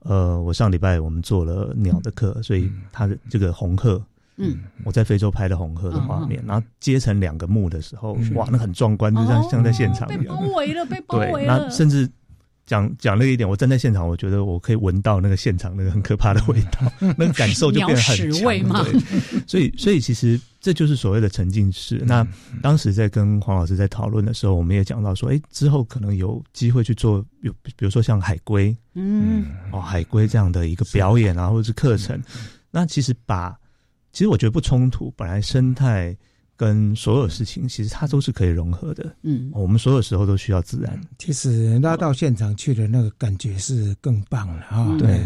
[0.00, 4.04] 呃，我上礼拜我们做了鸟的课，所以它的这个红鹤，
[4.36, 12.10] 嗯，我在非洲拍的红鹤的画面，然后接成两个幕的时候，哇，那很壮观，就像像在现场一样，被包围了，被包围了，那甚至。
[12.64, 18.40] 讲讲了一点，我站在现场，我觉得我可以闻到那个现场那个很可怕的味道， 那个感受就变得很强。
[18.84, 19.00] 对，
[19.46, 22.02] 所以所以其实这就是所谓的沉浸式。
[22.06, 22.26] 那
[22.62, 32.20] 当时在跟黄老师在讨论的时候，我们也讲到说，哎，之后可能有机会去做，有比如说像海龟，嗯，哦，海龟这样的一个表演啊，或者是课程。
[32.70, 33.58] 那其实把，
[34.12, 36.16] 其实我觉得不冲突，本来生态。
[36.62, 39.12] 跟所有事情，其实它都是可以融合的。
[39.22, 41.00] 嗯，我们所有时候都需要自然。
[41.18, 44.96] 其实拉到现场去的那个感觉是更棒了啊！
[44.96, 45.20] 对。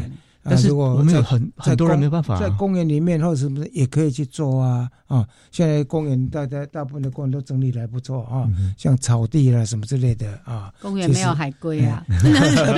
[0.48, 5.26] 但是我们有很很多人没办法在公园里面或者什么也可以去做啊啊！
[5.50, 10.72] 现在公园大家大部分的公园都整理的还不错啊，像草地啦什么之类的啊。
[10.80, 12.04] 公园没有海龟啊？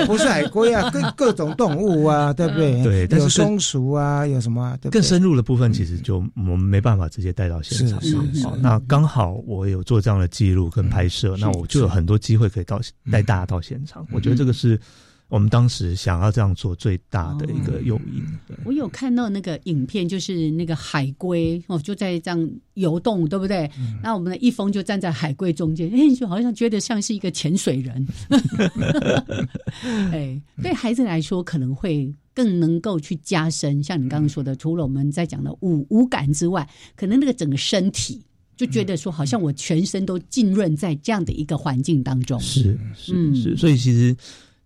[0.07, 3.07] 不是海龟啊，各各种动物啊，对不对？
[3.07, 4.77] 对，有松鼠啊，有什么？
[4.91, 8.01] 更深入的部分其实就我们没办法直接带到现场。
[8.01, 8.47] 是是是。
[8.59, 12.79] 那刚好我有做这样的记录跟拍摄，那我就有很多机会可以到
[13.11, 14.05] 带大家到现场。
[14.11, 14.79] 我觉得这个是。
[15.29, 18.23] 我们当时想要这样做最大的一个诱因。
[18.65, 23.69] 我有看到那个影片，就是那个海龟哦，就在这样游动，对不对？
[24.01, 28.07] 那我们的一峰就站在海龟中间，哎，就好像觉得像是一个潜水人。
[30.11, 38.19] 哎，对孩子来说，可能会更能够去加深，像你刚刚说的，除了我们在讲的五五感之外，可能那个整个身体
[38.57, 42.39] 就觉得说，好像我全身都浸润在这样的一个环境当中。
[42.39, 44.17] 是是是，所以其实。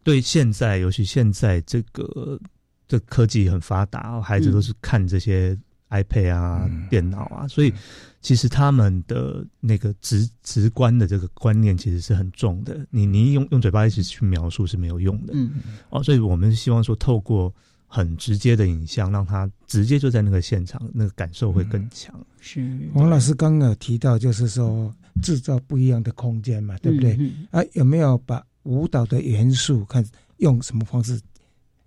[0.03, 2.39] 对，现在尤其现在这个
[2.87, 5.57] 这科技很发达，孩子都是看这些
[5.89, 7.73] iPad 啊、电脑啊，所以
[8.19, 12.85] 其实他们的那个直直观的这个观念其实是很重的。
[12.89, 15.33] 你你用用嘴巴一直去描述是没有用的。
[15.35, 15.51] 嗯
[15.89, 17.53] 哦，所以我们希望说透过
[17.87, 22.13] 很直接的影像，让他直接就在那个现场，那个感受会更强。
[22.41, 27.15] 是王老师刚刚有提到，就是说制造不一样的空间嘛，对不对？
[27.19, 30.05] 嗯啊，有没有把舞蹈的元素看
[30.37, 31.19] 用什么方式，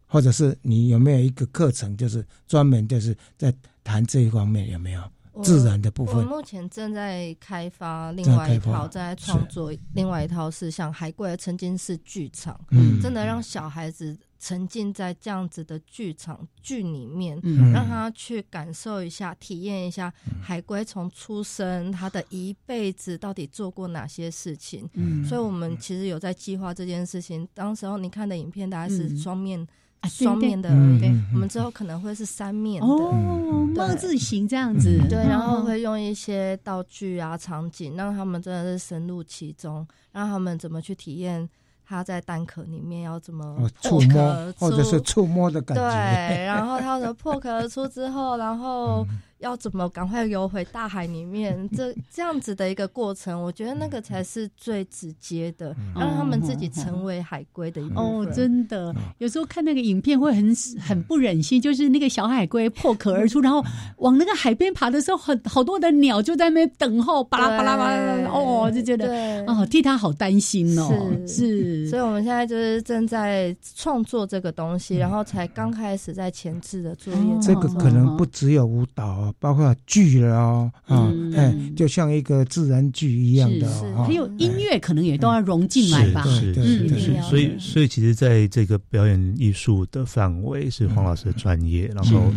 [0.07, 5.03] 或者是你有没有一个课程，就是专门就是在谈这一方面有没有？
[5.43, 6.15] 自然的部分。
[6.15, 6.29] 我分？
[6.29, 12.99] 目前正在开发另外一套，正在创作另外一套是像海龟的沉浸式剧场，嗯。
[13.03, 17.73] 真的让小孩子沉浸在这样子的剧场剧里面，嗯。
[17.73, 24.89] 让他去感受一下、体验一下海龟从出生他的一辈子到底做过哪些事情。
[24.95, 25.25] 嗯。
[25.25, 27.49] 所以我们其实有在计划这件事情。
[27.55, 29.19] 当时候你看的影片大概是嗯。
[29.19, 29.67] 双面。
[30.09, 30.69] 双面的，
[31.01, 33.83] 对我们之后可能会是三面的哦，对。
[33.83, 35.65] 望字形这样子，对，然后嗯。
[35.65, 41.49] 会用一些道具啊、场景，让他们真的是深入其中，让他们怎么去体验
[41.89, 45.83] 它在蛋壳里面要怎么哦，触摸而或者是出触摸的感觉。
[45.83, 49.07] 对，然后他怎么破壳而出之后，然后
[49.39, 63.63] 要怎么赶快游回大海里面， 这这样子的一个过程，我觉得那个才是最直接的，让他们自己成为海龟的一部哦，真的，有时候看那个影片会很很不忍心，就是那个小海龟破壳而出， 然后
[63.99, 70.89] 往那个海边爬的时候，很好多的鸟就在那边等候，巴拉巴拉巴拉，哦，就觉得对哦，替他好担心哦，
[71.27, 71.89] 是是。
[71.91, 77.21] 所以我们现在就是正在创作这个东西，然后才刚开始在前置的作业。
[77.41, 81.33] 这个可能不只有舞蹈啊，包括剧了哦，啊，嗯。
[81.35, 92.33] 哎，就像一个自然剧一样的哦，还有音乐可能也都要融进来吧，是是是，所以所以其实在这个表演艺术的范围是黄老师的专业，然后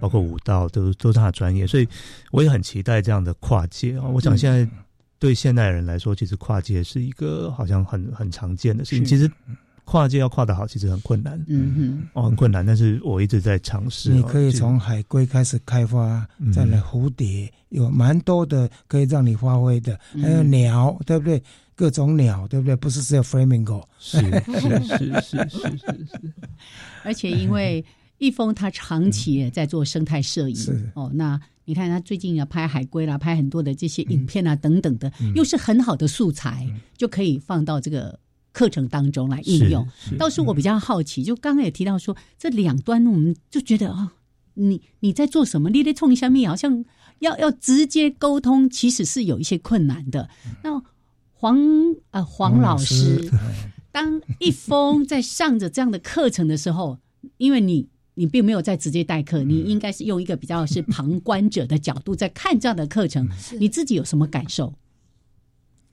[0.00, 1.88] 包括舞蹈都都是他的专业，所以
[2.30, 4.04] 我也很期待这样的跨界啊。
[4.04, 4.68] 我想现在
[5.18, 9.30] 对现代人来说，其实跨界是一个好像很很常见的事情，其实。
[9.86, 12.66] 跨界要跨得好，其实很困难，嗯哦，很困难。
[12.66, 14.14] 但是我一直在尝试哦。
[14.16, 21.40] 你可以就从海龟开始开发，嗯再来蝴蝶，有蛮多的可以让你发挥的，嗯还有鸟，对不对？
[21.76, 22.74] 各种鸟，对不对？
[22.74, 26.32] 不是只有 flamingo，是是 是是是是，
[27.04, 27.84] 而且因为
[28.18, 38.18] 易峰他长期也在做生态摄影，是哦，那你看他最近要拍海龟啦，拍很多的这些影片啊等等的，嗯又是很好的素材，就可以放到这个。
[38.56, 39.86] 课程当中来应用。
[40.18, 44.14] 倒是我比较好奇，就刚刚也提到说，这两端我们就觉得啊、
[44.54, 45.68] 你你在做什么？
[45.68, 46.82] 你得冲一下面，好像
[47.18, 50.30] 要要直接沟通，其实是有一些困难的。
[50.64, 50.82] 那
[51.34, 51.58] 黄
[52.12, 53.30] 呃黄老师，
[53.92, 56.98] 当一峰在上着这样的课程的时候，
[57.36, 63.28] 因为你你并没有在直接代课，你应该是用一个比较是旁观者的角度在看这样的课程，
[63.60, 64.72] 你自己有什么感受？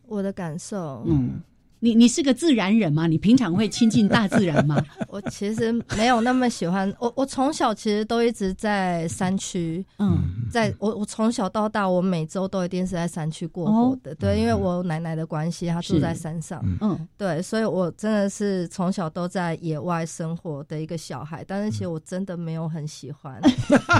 [0.05, 1.41] 我的感受，嗯，
[1.83, 3.07] 你你是个自然人吗？
[3.07, 4.81] 你平常会亲近大自然吗？
[5.09, 7.11] 我其实没有那么喜欢我。
[7.13, 10.17] 我从小其实都一直在山区，嗯，
[10.49, 14.15] 在我我从小到大，我每周都一定是在山区过活的。
[14.15, 21.43] 对，因为我奶奶的关系，她住在山上，嗯，对，所以我真的是从小都在野外生活的一个小孩。
[21.45, 23.41] 但是其实我真的没有很喜欢，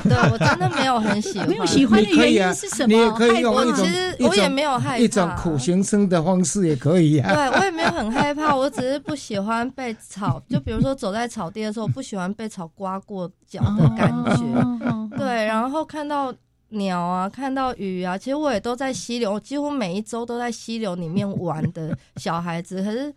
[0.06, 1.50] 对我真的没有很喜欢。
[1.50, 2.96] 没有喜欢的原因是什么？
[2.96, 7.34] 你也可以用一种我其实我也没有害怕一种苦行僧的方式也可以啊。
[7.34, 15.18] 对，我也没有很害怕， 我只是不喜欢被草，就比如说走在草地的时候，不喜欢被草刮过脚的感觉。
[15.18, 16.34] 对，然后看到
[16.70, 23.14] 鸟啊，看到鱼啊，其实我也都在溪流，几乎每一周都在溪流里面玩的小孩子，可是。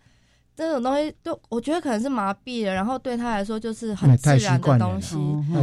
[0.59, 5.13] 这种东西，就我觉得可能是麻痹了，然后对他来说就是很自然的东西，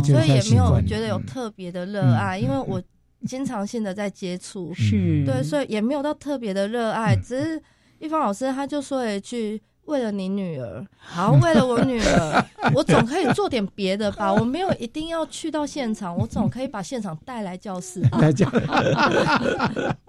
[0.04, 2.80] 所以也没有觉得有特别的热爱，因为我
[3.26, 5.24] 经常性的在接触，是。
[5.26, 7.60] 对，所以也没有到特别的热爱，只是
[8.04, 14.30] 一方老师他就说了一句：“为了你女儿，好，为了我女儿， 我总可以做点别的吧？
[14.30, 18.02] 我没有一定要去到现场，我总可以把现场带来教室。
[18.20, 18.46] ”带教。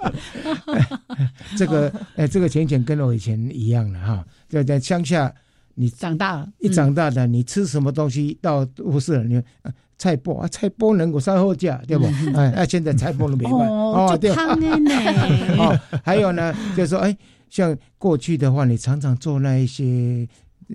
[1.57, 5.33] 这个哎，这个浅浅跟我以前一样了哈，在在乡下，
[5.75, 9.41] 你长大了，一长大的，你吃什么东西到都市了，你
[9.97, 12.05] 菜包啊，菜包能够上后架，对不？
[12.37, 14.91] 哎，那现在菜包都没卖哦，对汤的呢。
[15.57, 17.17] 哦，还有呢，就是说，哎，
[17.49, 20.27] 像过去的话，你常常做那一些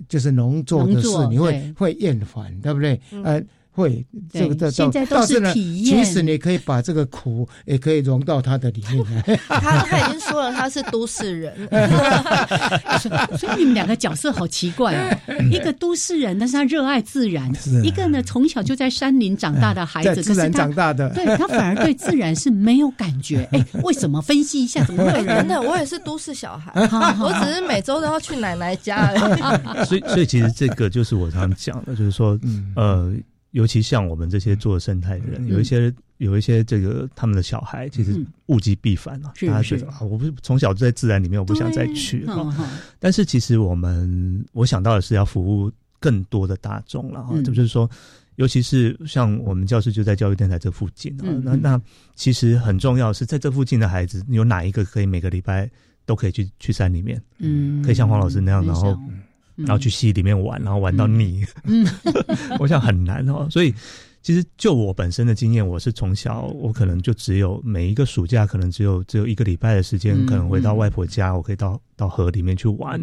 [0.07, 2.99] 就是农作的事，你会会厌烦，对不对？
[3.23, 9.39] 呃，会，这个现在都是体验其实你可以把这个苦也可以融到他的里面来。
[9.47, 11.55] 他他已经说了他是都市人，
[13.37, 15.17] 所以你们两个角色好奇怪哦，
[15.51, 17.51] 一个都市人，但是他热爱自然；
[17.83, 23.47] 一个呢从小就在山林长大的孩子，在自然可是他长大的对他反而对自然是没有感觉。
[23.53, 24.21] 哎，为什么？
[24.21, 25.47] 分析一下，怎么会有真人？
[25.47, 26.71] 的，我也是都市小孩，
[27.19, 29.85] 我只是每周都要去奶奶家而已。
[29.85, 33.13] 所以，所以其实这个就是我常常讲的，就是说，嗯呃，
[33.51, 38.25] 尤其像我们这些做生态的人，有一些有一些这个他们的小孩，其实嗯。
[38.47, 42.41] 物极必反啊，家觉得啊，我不是从小就在自然里面，我不想再去对啊。
[42.43, 47.89] 嗯嗯但是其实我们我想到的是要服务更多的大众了哈，就是说。
[48.37, 51.81] 尤其是像我们教室就在教育电台这附近啊，那那
[52.15, 55.69] 其实很重要是在这附近的孩子，有哪一个可以每个礼拜
[56.05, 57.83] 都可以去去山里面，嗯。
[57.83, 59.19] 可以像黄老师那样，然后嗯
[59.65, 61.87] 然后去溪里面玩，然后玩到腻，嗯，
[62.59, 63.47] 我想很难哦。
[63.49, 63.73] 所以
[64.21, 73.01] 其实就我本身的经验，我是从小我可能就只有每一个暑假可能只有只有一个礼拜的时间，嗯可能回到外婆家，我可以到到河里面去玩。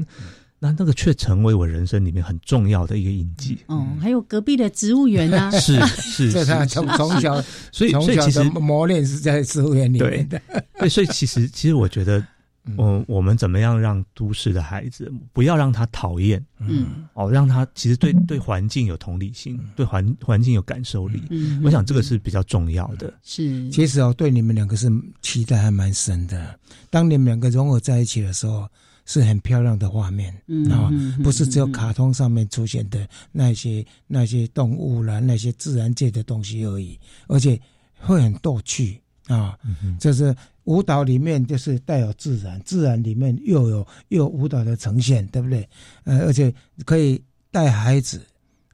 [0.60, 3.56] 那那个却成为我人生里面很重要的一个印记。
[3.66, 7.40] 哦，还有隔壁的植物园啊，是 是，这 他是从从小，
[7.70, 10.40] 所以从小的所以其实磨练是在植物园里面的。
[10.80, 12.20] 对，所以其实其实我觉得，
[12.68, 12.76] 嗯。
[12.78, 17.06] 嗯，我们怎么样让都市的孩子不要让他讨厌，嗯。
[17.14, 21.22] 哦，让他其实对对环境有同理心，对环环境有感受力。
[21.30, 21.60] 嗯。
[21.64, 23.12] 我想这个是比较重要的。
[23.22, 23.68] 是。
[23.70, 24.90] 其实哦，对你们两个是
[25.22, 26.58] 期待还蛮深的。
[26.90, 28.68] 当你们两个融合在一起的时候，
[29.06, 30.70] 是很漂亮的画面嗯。
[30.70, 30.90] 啊
[31.22, 37.58] 不是只有卡通上面出现的那些那些动物啦，那些自然界的东西而已，而且
[37.98, 39.56] 会很逗趣啊。
[40.00, 45.68] 就是舞蹈里面就是带有自然，自然里面又有又有舞蹈的呈现，对不对？
[46.04, 46.52] 呃，而且
[46.84, 48.20] 可以带孩子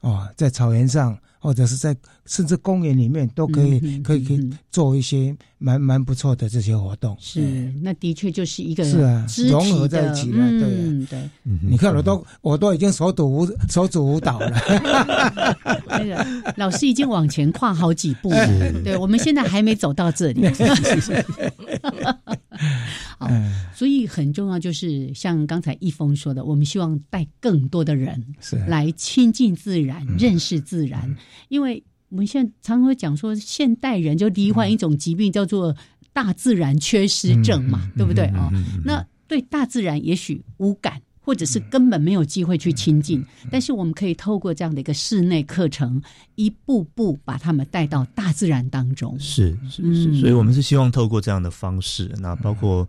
[0.01, 7.15] 哦，在草原上或者是在甚至公园里面都可以、可以可以做一些蛮蛮不错的这些活动。
[7.21, 11.29] 是，那的确就是一个是啊融合在一起了对对。
[11.61, 14.51] 你看我都我都已经手舞舞手足舞蹈了，
[15.87, 16.27] 那个
[16.57, 20.49] 老师已经往前跨好几步了，对，我们现在还没走到这里。
[23.19, 23.29] 好，
[23.75, 28.57] 所以很重要就是像刚才一峰说的，我们希望带更多的人是。
[28.65, 31.15] 来亲近自然、认识自然，
[31.49, 35.77] 因为我们现在常会讲说，现代人就罹患一种疾病叫做
[36.13, 38.51] 大自然缺失症嘛，对不对哦？
[38.85, 41.01] 那对大自然也许无感。
[41.27, 46.03] 或者是根本没有机会去亲近，但是我们可以透过这样的一个室内课程，
[46.35, 49.19] 一步步把他们带到大自然当中。
[49.19, 52.87] 是是嗯是，所以我们是希望透过这样的方式，那包括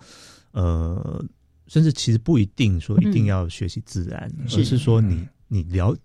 [0.52, 1.24] 呃，
[1.68, 5.96] 甚至其实不一定说一定要学习自然，嗯而是说你你了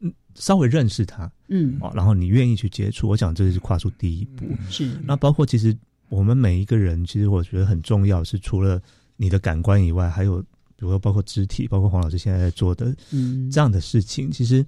[0.40, 4.46] 稍微认识他，嗯哦，然后你愿意去接触，我想这是跨出第一步。
[4.68, 5.76] 是那包括其实
[6.08, 8.82] 我们每一个人，其实我觉得很重要，是除了
[9.16, 14.64] 你的感官以外，还有比如说包括肢体，包括黄老师现在在做的嗯这样的事情，其实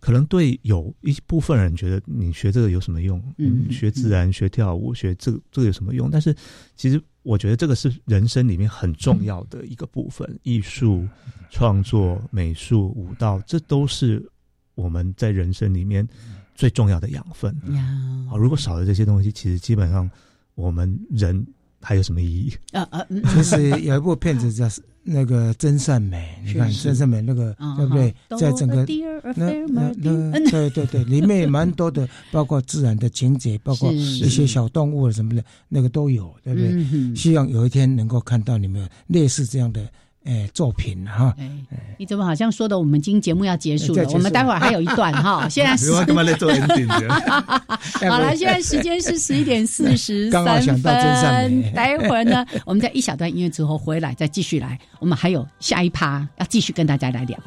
[0.00, 3.22] 可能对有一部分人觉得你学这个有什么用？
[3.36, 6.10] 嗯学自然、学跳舞、学这个这个有什么用？
[6.10, 6.34] 但是
[6.74, 11.06] 其实我觉得这个是人生里面很重要的一个部分，艺术、
[11.50, 14.26] 创作、美术、舞蹈，这都是
[14.82, 16.06] 我们在人生里面
[16.54, 17.54] 最重要的养分。
[17.74, 20.10] 呀，好，如果少了这些东西，其实基本上
[20.54, 21.46] 我们人
[21.80, 22.52] 还有什么意义？
[22.72, 24.68] 啊啊，嗯其实有一部片子叫
[25.04, 28.14] 那个《真善美》，你看真善美那个啊对不对？
[28.38, 28.84] 在整个
[29.34, 37.16] 那那那对对对，里面也蛮多的，包括自然的情节，包括一些小动物什么的，那个都有，对不对？
[37.16, 39.88] 希望有一天能够看到你们类似这样的
[40.24, 41.34] 诶作品哈。
[41.98, 44.04] 你怎么好像说的我们今天节目要结束了？
[44.04, 45.46] 束我们待会儿还有一段哈。
[45.50, 46.88] 现在是干嘛来做 ending
[48.08, 51.72] 好了，现在时间是十一点四十三分。
[51.72, 57.38] 待会儿呢， 我们在一小段音乐之后回来再继续来，我们还有下一趴要继续跟大家来聊。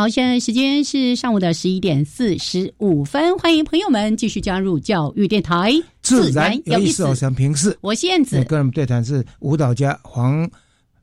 [0.00, 10.50] 好，现在时间是上午的十一点四十五分，欢迎朋友们继续加入教育电台，自然有意思，我是平视，我是燕子，跟我们对谈是舞蹈家黄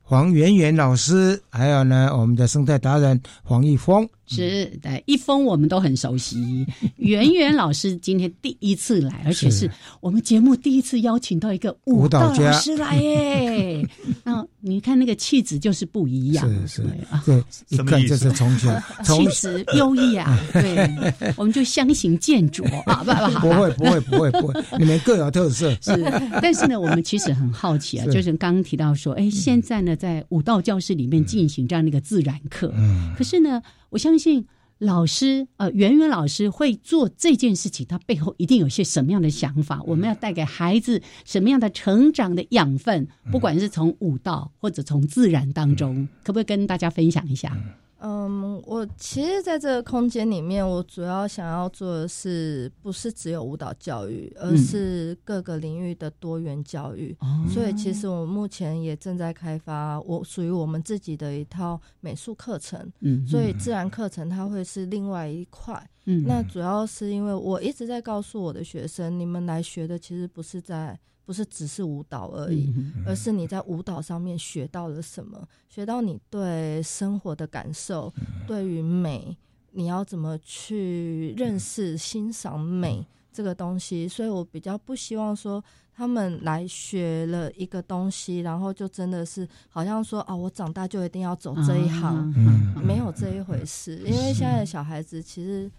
[0.01, 4.09] 黄圆圆老师，还有呢我们的生态达人黄一峰。
[4.27, 6.65] 是，对，一峰我们都很熟悉。
[6.97, 9.69] 圆圆老师今天第一次来，而且是。
[10.01, 13.87] 我们节目第一次邀请到一个舞蹈老师来耶。
[14.23, 16.85] 那你看那个气质就是不一样，是是，
[17.25, 20.37] 对，一看就是从小气质优异啊。
[20.53, 25.71] 对，我们就相形见拙啊，不不，不会不会不会不会，你们各有特色。
[25.81, 25.95] 是，
[26.41, 33.61] 但是呢，我们其实很好奇啊，就是刚刚提到说，哎，现在呢，在舞蹈教室里面进行这样的一个自然课，嗯，可是呢。
[33.89, 34.45] 我相信
[34.79, 39.81] 老师，呃，圆圆老师会做这件事情，他背后一定有些什么样的想法？
[39.83, 43.07] 我们要带给孩子什么样的成长的养分？
[43.31, 47.57] 不管是从舞蹈或者从自然当中，可不可以跟大家分享一下？
[47.99, 57.15] 嗯，我其实在这个空间里面，我主要想要做的是，不是只有舞蹈教育，而是各个领域的多元教育。
[57.49, 62.91] 所以，其实我目前也正在开发我属于我们自己的一套美术课程。
[62.99, 65.89] 嗯，所以自然课程它会是另外一块。
[66.05, 70.97] 嗯，那主要是因为我一直在告诉我的学生，你们来学的其实不是在。
[71.27, 72.73] 不是只是舞蹈而已，
[73.05, 78.13] 而是你在舞蹈上面学到了什么，学到你对生活的感受，
[78.47, 79.35] 对于美，
[79.71, 84.07] 你要怎么去认识、欣赏美这个东西。
[84.07, 85.61] 所以我比较不希望说
[85.93, 92.33] 他们来学了一个东西，然后就真的是好像说啊，我长大就一定要走这一行，
[92.81, 93.97] 没有这一回事。
[93.97, 95.69] 因为现在的小孩子其实。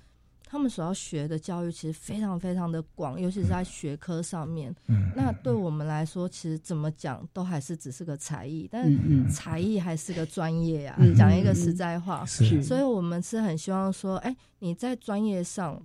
[0.51, 4.75] 他们所要学的教育其实非常非常的广，尤其是在学科上面。
[4.87, 10.99] 嗯，那对我们来说，其实怎么讲都还是只是个才艺，但才艺还是个专业呀。
[11.15, 15.83] 讲一个实在话，是，所以我们是很希望说，哎，你在专业上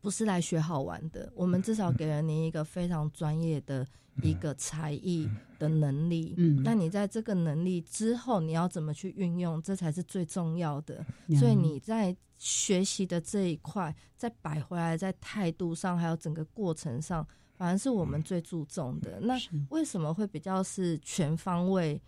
[0.00, 3.86] 不是来学好玩的，我们至少给了你一个非常专业的
[4.22, 5.28] 一个才艺
[5.58, 6.34] 的能力。
[6.36, 11.04] 嗯，那你在这个能力之后，你要怎么去运用，这才是最重要的。
[11.38, 12.16] 所以你在。
[12.42, 17.22] 学习的这一块，再摆回来，在态度上，还有整个过程上，
[17.54, 19.20] 反而是我们最注重的。
[19.20, 19.38] 那
[19.68, 22.00] 为什么会比较是全方位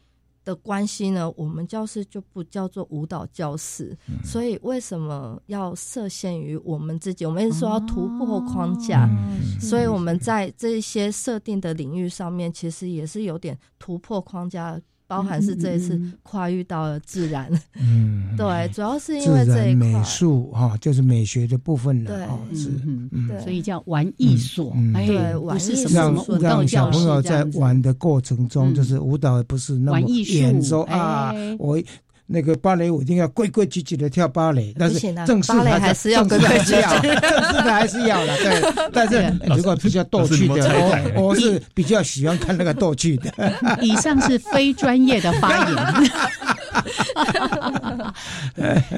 [0.44, 1.32] 的关系呢？
[1.36, 7.24] 我们教室就不叫做舞蹈教室，所以为什么要设限于我们自己？
[7.24, 9.08] 我们是说要突破框架，
[9.60, 14.80] 所以我们在这些设定的领域上面，其实也是有点突破框架。
[15.12, 22.70] 包含是这一次跨越到了自然，嗯， 对，主要是因为这一美术哈，就是美学的部分了，对，是，
[23.28, 24.74] 对，所以叫玩艺所，
[25.06, 31.78] 对，玩艺术让让小朋友在玩的过程中，就是舞蹈不是那么演说啊，我。
[32.26, 38.36] 那个芭蕾舞一定要规规矩矩的跳芭蕾，但是正式还是要规规矩矩，正式的还是要的。
[38.38, 43.30] 对， 但是如果比较逗趣的，我我是比较喜欢看那个逗趣的。
[43.80, 46.10] 以上是非专业的发言。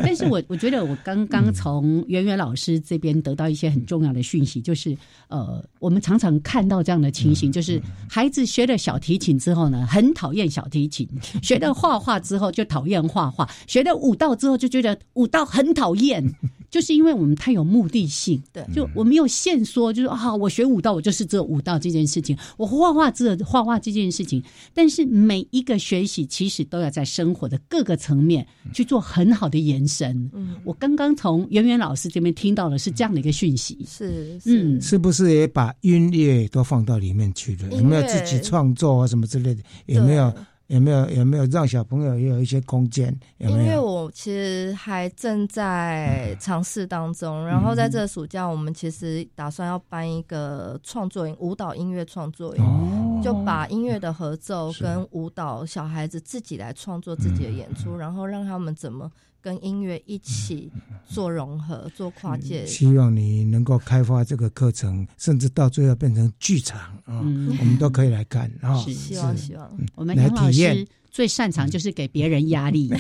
[0.03, 4.95] 但是我我觉得我刚刚从圆圆老师这边得到一些很重要的讯息，就是
[5.29, 11.07] 呃，我们常常看到这样的情形，就是孩子学了小提琴之后呢，很讨厌小提琴；
[11.43, 13.15] 学了画画之后就讨厌画。
[13.15, 16.35] 画画学了舞蹈之后，就觉得舞蹈很讨厌，
[16.75, 18.43] 就是因为我们太有目的性。
[18.53, 24.43] 对，就我没有线说，就是啊，我学舞蹈，我就是做舞蹈这件事情；我画画，这画画这件事情。
[24.73, 30.29] 但是每一个学习，其实都要在生活的各个层面去做很好的延伸。
[30.35, 33.79] 嗯，我刚刚从圆圆老师这边听到的是这样的一个讯息。
[33.89, 37.71] 是，嗯，是不是也把音乐都放到里面去了？
[37.77, 39.63] 有没有自己创作啊，什么之类的？
[39.87, 40.35] 有没有？
[40.69, 43.15] 有没有有没有让小朋友也有一些空间？
[43.39, 59.11] 因为我其实还正在尝试当中，然后在这个暑假，我们其实打算要办一个创作营，舞蹈音乐创作营，就把音乐的合奏跟舞蹈小孩子自己来创作自己的演出，然后让他们怎么。
[59.45, 60.73] 跟音乐一起
[61.07, 68.75] 做融合、做跨界，希望你能够开发这个课程，甚至到最后变成剧场啊，我们都可以来看啊。
[68.77, 70.64] 希望希望，我们杨老师
[71.11, 72.93] 最擅长就是给别人压力，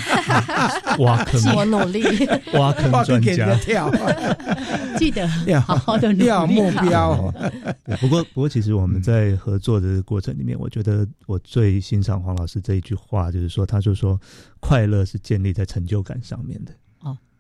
[1.00, 2.02] 挖坑，我努力，
[2.54, 3.90] 挖坑专家，跳，
[4.96, 5.60] 记得要。
[5.60, 7.34] 好好的要目标。
[8.00, 14.20] 不过，不过，其实我们在合作的过程里面，我觉得我最欣赏黄老师这一句话，就是说，他就说。
[14.60, 16.72] 快乐是建立在成就感上面的。
[16.72, 16.76] 哦，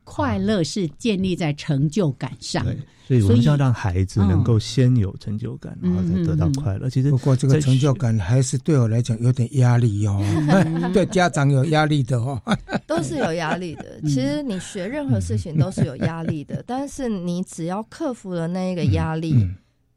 [0.04, 2.64] 快乐是建立在成就感上，
[3.08, 6.88] 对所以我们要让孩子能够先有成就感，然后再得到快乐。
[6.88, 10.22] 其实不过这个成就感还是对我来讲有点压力哦，
[10.94, 12.40] 对家长有压力的哦，
[12.86, 14.00] 都是有压力的。
[14.02, 19.48] 其实你学任何事情都是有压力的，但是你只要克服了那一个压力。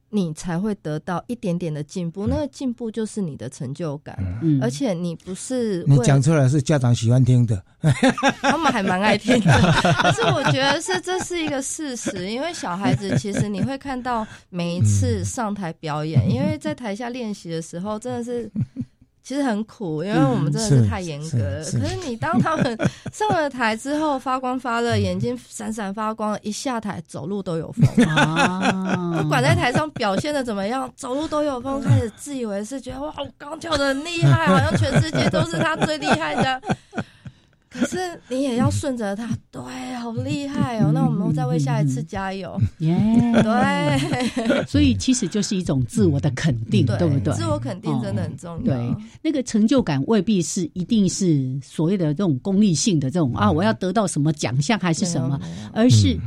[0.09, 4.17] 你才会得到一点点的进步，那个进步就是你的成就感，
[4.61, 7.61] 而且你不是你讲出来是家长喜欢听的，
[8.41, 9.73] 他们还蛮爱听的。
[10.03, 18.49] 但是我觉得是这是一个事实，因为小孩子其实你会看到每一次上台表演，因为在台下练习的时候真的是。
[19.27, 21.57] 其实很苦，因为我们真的是太严格了。
[21.65, 22.77] 可是你当他们
[23.11, 27.85] 上了台之后，发光发热， 眼睛闪闪发光，一下台走路都有风。
[29.21, 36.61] 不管在台上表现的怎么样，走路都有风，开始自以为是，觉得哇，我刚跳的很厉害，好像全世界都是他最厉害的。
[37.69, 37.97] 可是
[38.29, 39.61] 你也要顺着他， 对，
[39.95, 40.91] 好厉害哦！
[40.93, 42.95] 那我们再为下一次加油，耶！
[43.43, 47.33] 对， 所以其实就是一种自我的肯定，对不对？
[47.33, 48.73] 自我肯定真的很重要。
[48.73, 55.39] 对，那个成就感未必是一定是所谓的这种功利性的这种啊，我要得到什么奖项还是什么，
[55.73, 56.17] 而是。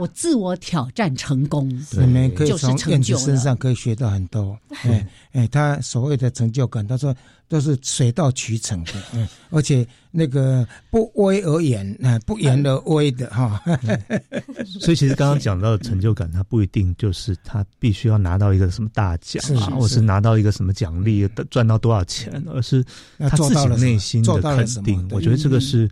[0.00, 4.58] 我自我挑战成功，你们可以从燕子身上可以学到很多。
[4.82, 7.14] 哎哎，他所谓的成就感，他说
[7.48, 13.62] 都是水到渠成的，嗯， 而且那个不威而言，啊，不言而威的哈。
[14.80, 22.82] 所以其实刚刚讲到的成就感，他不一定就是他必须要拿到一个什么大奖啊，或是拿到一个什么奖励，赚到多少钱，而是
[23.18, 25.06] 他自己内心的肯定。
[25.10, 25.88] 我觉得这个是。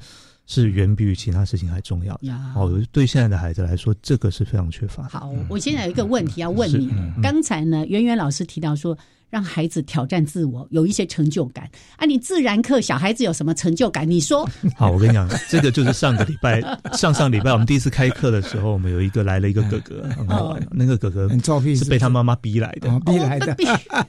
[0.49, 2.21] 是远比于其他事情还重要。
[2.57, 5.07] 哦，对现在的孩子来说，这个是非常缺乏。
[5.07, 6.91] 好，我现在有一个问题要问你。
[7.23, 8.99] 刚才呢，圆圆老师提到说。
[9.31, 12.07] 让孩子挑战自我，有一些成就感啊！
[12.07, 14.09] 你自然课小孩子有什么成就感？
[14.09, 16.61] 你说 好，我跟你讲，这个就是上个礼拜、
[16.95, 21.29] 上上礼拜我们第一次开课的时候，我们有一个来了一个哥哥， 很好玩那个哥哥
[21.77, 23.57] 是被他妈妈逼来的，逼来的，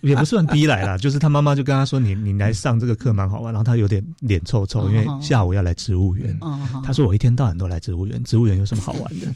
[0.02, 6.38] 也不算逼来啦，就是他妈妈就跟他说：“你你来上这个课蛮好玩。”然后他有点脸臭臭，因为下午要来植物园。
[6.86, 9.28] 他说：“我一天到晚都来植物园，植物园有什么好玩的？”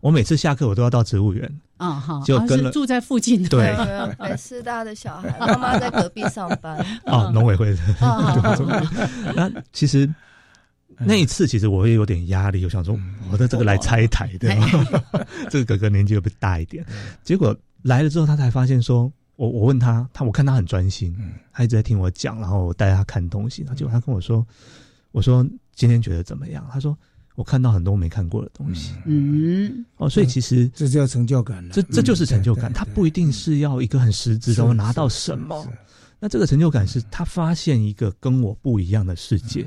[0.00, 1.60] 我每次下课我都要到植物园。
[1.76, 3.48] 啊，好，就跟了住在附近的。
[3.48, 3.74] 对，
[4.18, 6.78] 北师大的小孩，妈妈在隔壁上班。
[7.06, 7.78] 哦，农委会的。
[9.34, 10.06] 那其实
[10.98, 12.94] 那一次，其实我也有点压力，我想说，
[13.32, 15.24] 我的这个来拆台对吧？
[15.48, 16.84] 这个哥哥年纪又不大一点，
[17.24, 21.16] 结果来了之后，他才发现说，我我问他，他我看他很专心，
[21.50, 24.46] 他一直在听我讲，然后我带他看东西，结果他跟我说，
[25.12, 25.42] 我说
[25.74, 26.66] 今天觉得怎么样？
[26.70, 26.94] 他说。
[27.36, 35.66] 我看到很多没看过的东西，嗯，哦，所以其实这叫成就感这这就是成就感，它不一定是要一个很实质的我拿到什么，
[36.18, 39.66] 那这个成就感是他发现一个跟我不一样的世界，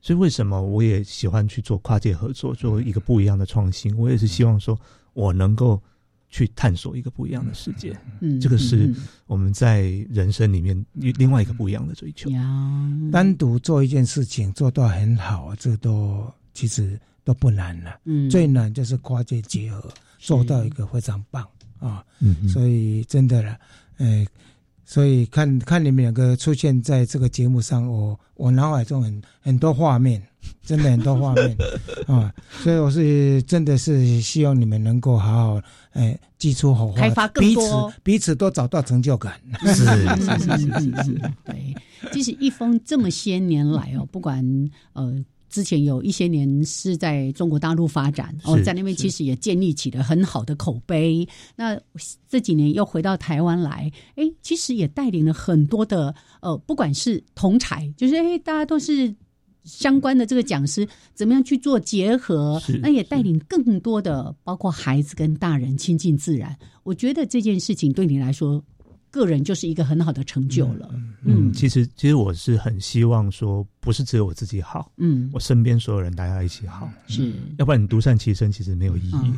[0.00, 3.96] 所以为什么我也喜欢去做跨界合作，做一个不一样的创新？
[3.96, 4.76] 我也是希望说
[5.12, 5.80] 我能够
[6.30, 8.92] 去探索一个不一样的世界，嗯，这个是
[9.26, 12.28] 我们在人生里面另外一个不一样的追求。
[13.12, 16.26] 单独做一件事情做到很好，这都。
[16.58, 19.88] 其实都不难了，嗯，最难就是跨界结合，
[20.18, 21.46] 做到一个非常棒
[21.78, 23.56] 啊，嗯，所以真的了，
[23.98, 24.26] 哎，
[24.84, 30.20] 所以看看你们两个出现在这个节目上，我我脑海中很很多画面，
[30.66, 31.56] 真的很多画面
[32.08, 37.70] 啊，所以我是真的是希望你们能够好好哎激出好话，彼此
[38.02, 41.76] 彼此都找到成就感，是是是是是， 对，
[42.10, 44.44] 即使一封这么些年来哦，不管
[44.94, 45.24] 呃。
[45.48, 51.26] 之前有一些年是在中国大陆发展，哦，在那边其实也建立起了很好的口碑。
[51.56, 51.80] 那
[52.28, 59.14] 这几年又回到台湾来，哎，其实也带领了很多的呃，不管是同才，就是哎，大家都是
[59.64, 62.60] 相关的这个讲师，怎么样去做结合？
[62.82, 66.56] 那也带领更多的，包括孩子跟大人亲近自然。
[66.82, 68.62] 我觉得这件事情对你来说。
[69.18, 70.88] 个人就是一个很好的成就了。
[71.24, 79.32] 嗯，其实其实我是很希望说，不是只有我自己好，嗯，我身边所有人大家一起好，是，要不然你独善其身其实没有意义。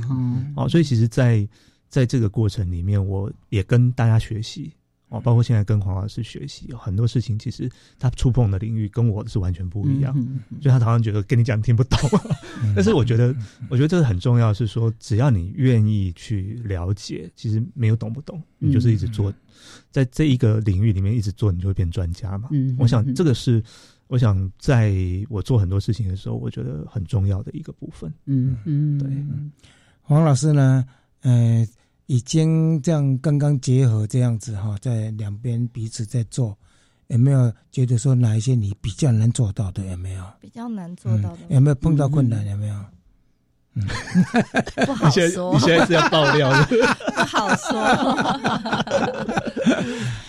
[0.55, 1.49] 哦，所以其实，在
[1.89, 4.70] 在这个过程里面，我也跟大家学习。
[5.11, 10.14] 哦，包括现在跟黄老师学习，很多事情其实他触碰的领域跟我是完全不一样，
[10.62, 11.98] 所以他常常觉得跟你讲听不懂。
[12.76, 13.34] 但是我觉得，
[13.68, 19.34] 我觉得这个很重要，是说只要你愿意去了解，其实没有懂不懂，你就是一直做，
[19.90, 22.48] 在这一个领域里面一直做，你就会变专家嘛。
[22.78, 23.61] 我想这个是，
[24.06, 24.94] 我想在
[25.28, 28.08] 我做很多事情的时候，我觉得很重要的一个部分。
[28.26, 29.11] 嗯嗯，对，
[30.02, 30.86] 黄老师呢，
[31.22, 31.66] 呃。
[32.11, 36.58] 已经这样刚刚结合这样子哈，在两边彼此在做，
[37.06, 39.86] 有没有觉得说哪一些你比较难做到的？
[39.86, 41.38] 有没有比较难做到的？
[41.50, 42.44] 有没有碰到困难？
[42.48, 42.74] 有没有？
[44.84, 46.66] 不好你现在说，你现在是要爆料的
[47.14, 47.80] 不好说。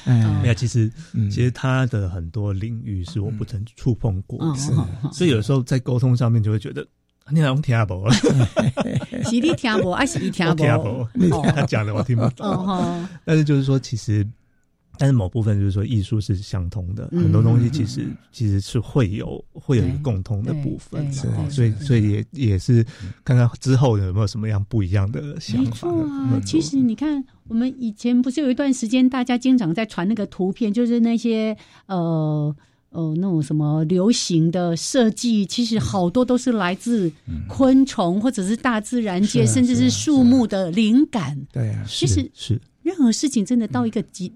[0.44, 7.01] 没有，其实、嗯其实他的很多领域是我不曾触碰过的，嗯嗯嗯所以有的时候在沟通上面就会觉得啊
[7.32, 10.64] 你好像听不懂了，是你听不，还是 你听我不？
[11.20, 12.48] 听不懂，他讲的我听不懂。
[12.48, 14.26] 哦吼 但是就是说，其实，
[14.98, 21.12] 但是某部分就是说，艺术是相通的，嗯很多东西其实其实是会有会有一个共通的部分
[21.50, 22.86] 所以所以也也是
[23.24, 25.76] 看看之后有没有什么样不一样的想没法。
[25.78, 31.56] 错啊，其实你看，我们以前不是有一段时间，大家经常在传那个图片，就是那些
[31.88, 32.54] 呃
[32.92, 37.12] 呃那种什么流行的设计，其实好多都是来自
[37.50, 41.38] 昆虫或者是大自然界，甚至是树木的灵感。
[41.52, 44.32] 对啊，其实是任何事情真的到一个极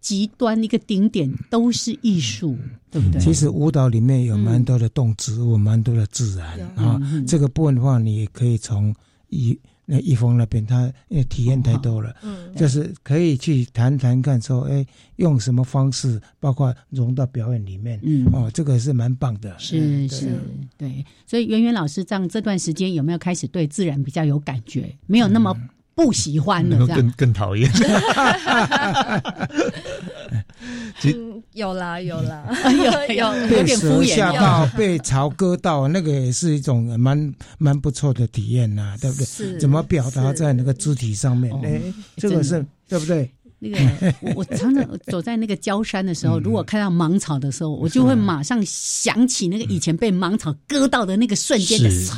[0.00, 2.56] 极端一个顶点，都是艺术，
[2.90, 3.20] 对不对？
[3.20, 7.00] 其实舞蹈里面有蛮多的动植物，蛮多的自然啊。
[7.26, 8.94] 这个部分的话，你也可以从
[9.30, 12.52] 一那一峰那边，他因为体验太多了，嗯。
[12.56, 18.26] 就是可以去谈谈看，说哎，用什么方式，包括融到表演里面，嗯。
[18.32, 19.54] 哦，这个是蛮棒的。
[19.58, 20.28] 是嗯是，
[20.78, 24.96] 对，所以圆圆老师这样这段时间有没有开始对自然比较有感觉？
[25.06, 25.54] 没有那么
[25.94, 26.96] 不喜欢了，这样。
[26.96, 27.70] 更更讨厌。
[31.54, 32.44] 嗯，有啦 有啦，
[33.08, 39.58] 有有 有被点敷衍哦吓到，被潮割到，那个也是一种蛮蛮不错的体验呐、对不对？
[39.58, 41.52] 怎么表达在那个肢体上面？
[41.64, 41.80] 哎、
[42.16, 43.30] 这个是对不对？
[43.68, 52.12] 那个我我常常 走在那个焦山的时嗯候，如果看到芒草的时候，我就会马上想起那个以前被芒草割到的那个瞬间的是是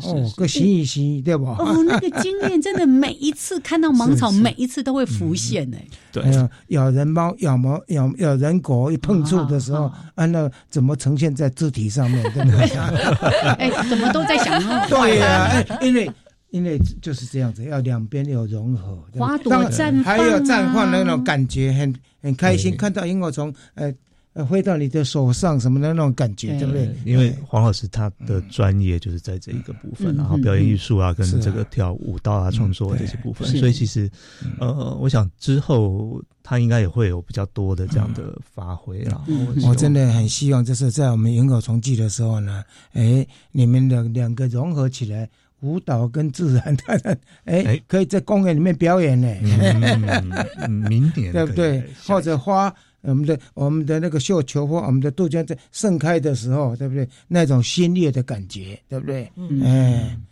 [0.00, 1.56] 是哦，个心一心，对吧？
[1.58, 5.84] 哦，那个经验真的每一次看到芒草， 每一次都会浮现哎。
[6.12, 6.22] 对
[6.68, 12.68] 咬人猫、咬毛、咬咬人狗一碰触的时候，啊，那怎么呈现在肢体上面，对不对？
[13.58, 16.10] 哎，怎么都在想对呀、哎，因为
[16.52, 20.18] 因为就是这样子，要两边有融合，对吧花朵当然绽放啊。
[20.18, 21.92] 还有绽放的那种感觉，很
[22.22, 23.92] 很开心，看到萤火虫，呃。
[24.34, 26.66] 呃，飞到你的手上什么的那种感觉，对。
[26.66, 26.90] 不对？
[27.04, 30.16] 因为黄老师他的专业就是在这一个部分，嗯。
[30.16, 34.10] 然后表演艺术啊，跟这个跳舞蹈啊、创作这些部分，所以其实
[34.58, 39.62] 呃，我想之后他应该也会有比较多的这样的发挥，然后嗯。
[39.68, 45.28] 我真的很希望，就是在我们萤火虫季的时候呢，哎，你们两两个融合起来，
[45.62, 51.82] 舞蹈跟自然， 当然，哎哎，可以在公园里面表演呢，嗯嗯明年对不对？
[52.06, 57.08] 或者花我们的我们的那个绣球花，我们的杜鹃在盛开的时候，对不对？
[57.26, 59.30] 那种新叶的感觉，对不对？
[59.36, 60.24] 嗯哎，嗯，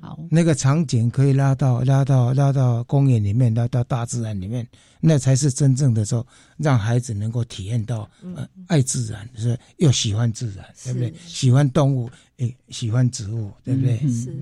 [0.00, 4.66] 好，那个场景可以拉到拉到拉到公园里面，拉到大自然里面，
[5.00, 6.26] 那才是真正的说
[6.56, 11.12] 让孩子能够体验到呃爱自然，是又喜欢自然，对不对？
[11.26, 13.98] 喜欢动物，诶，喜欢植物，对不对？
[14.02, 14.32] 嗯是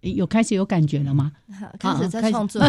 [0.00, 1.32] 有开始有感觉了吗？
[1.76, 2.62] 开始在创作，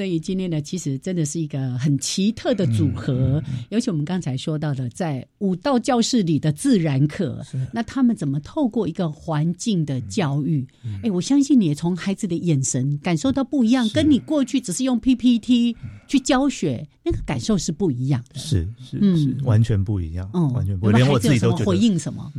[0.00, 10.66] 所以今天呢，其实真的是一个很奇特的组合，尤其我们刚才说到的，在武道教室里的自然课，那他们怎么透过一个环境的教育？
[11.02, 15.76] 哎、我相信你也从孩子的眼神感受到不一样，跟你过去只是用 PPT
[16.08, 18.40] 去教学，那个感受是不一样的。
[18.40, 19.18] 是是嗯。
[19.18, 22.32] 是完全不一样，嗯，完全不，有没有连我孩子有什么回自己都回，应什么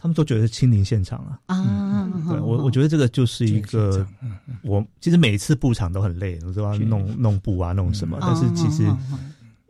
[0.00, 1.38] 他们都觉得亲临现场啊。
[1.46, 2.10] 啊？
[2.30, 4.06] 对我，我觉得这个就是一个，
[4.62, 8.90] 我其实每一次布场都很累，我都要弄弄布啊，弄什么，但是其实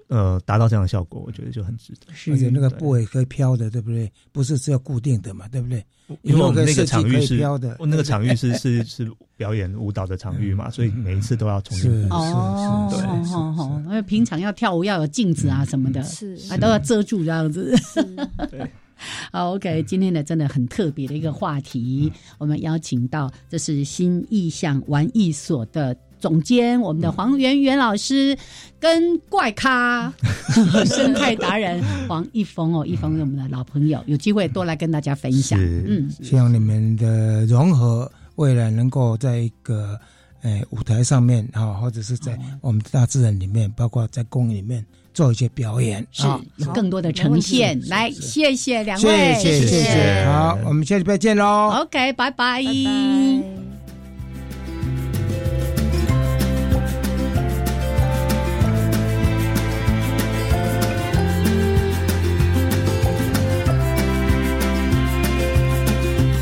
[0.09, 2.13] 呃，达到这样的效果，我觉得就很值得。
[2.15, 4.11] 是而且那个布也可以飘的，对不对？
[4.33, 5.85] 不是只有固定的嘛，对不对？
[6.23, 12.15] 因为我们那个场域是飘的，那个场域是是是表演舞蹈的场域嘛，所以每一次都要重新是布置。
[12.15, 17.75] 哦，对哦哦哦，因为平常要跳舞要有镜子啊什么的，是啊都要遮住这样子。
[18.51, 18.71] 对，
[19.33, 25.97] 好，OK，今天呢真的很特别的一个话题，我们邀请到这是新意象玩艺所的。
[26.21, 28.37] 总监，我们的黄圆圆老师
[28.81, 30.13] 跟怪咖
[30.85, 35.57] 生态达人黄一峰哦， 一峰是我们的老朋友，有机会多来跟大家分享。
[35.61, 39.97] 嗯，希望你们的融合未来能够在一个
[40.43, 46.41] 呃舞台上面啊、或者是在我们的大自然里面，包括在公园里面做一些表演是啊。
[46.57, 47.81] 有更多的呈现。
[47.89, 51.71] 来，谢谢两位，谢谢谢，好，我们下礼拜见喽。
[51.83, 52.63] OK，拜拜。
[52.63, 53.68] 拜拜。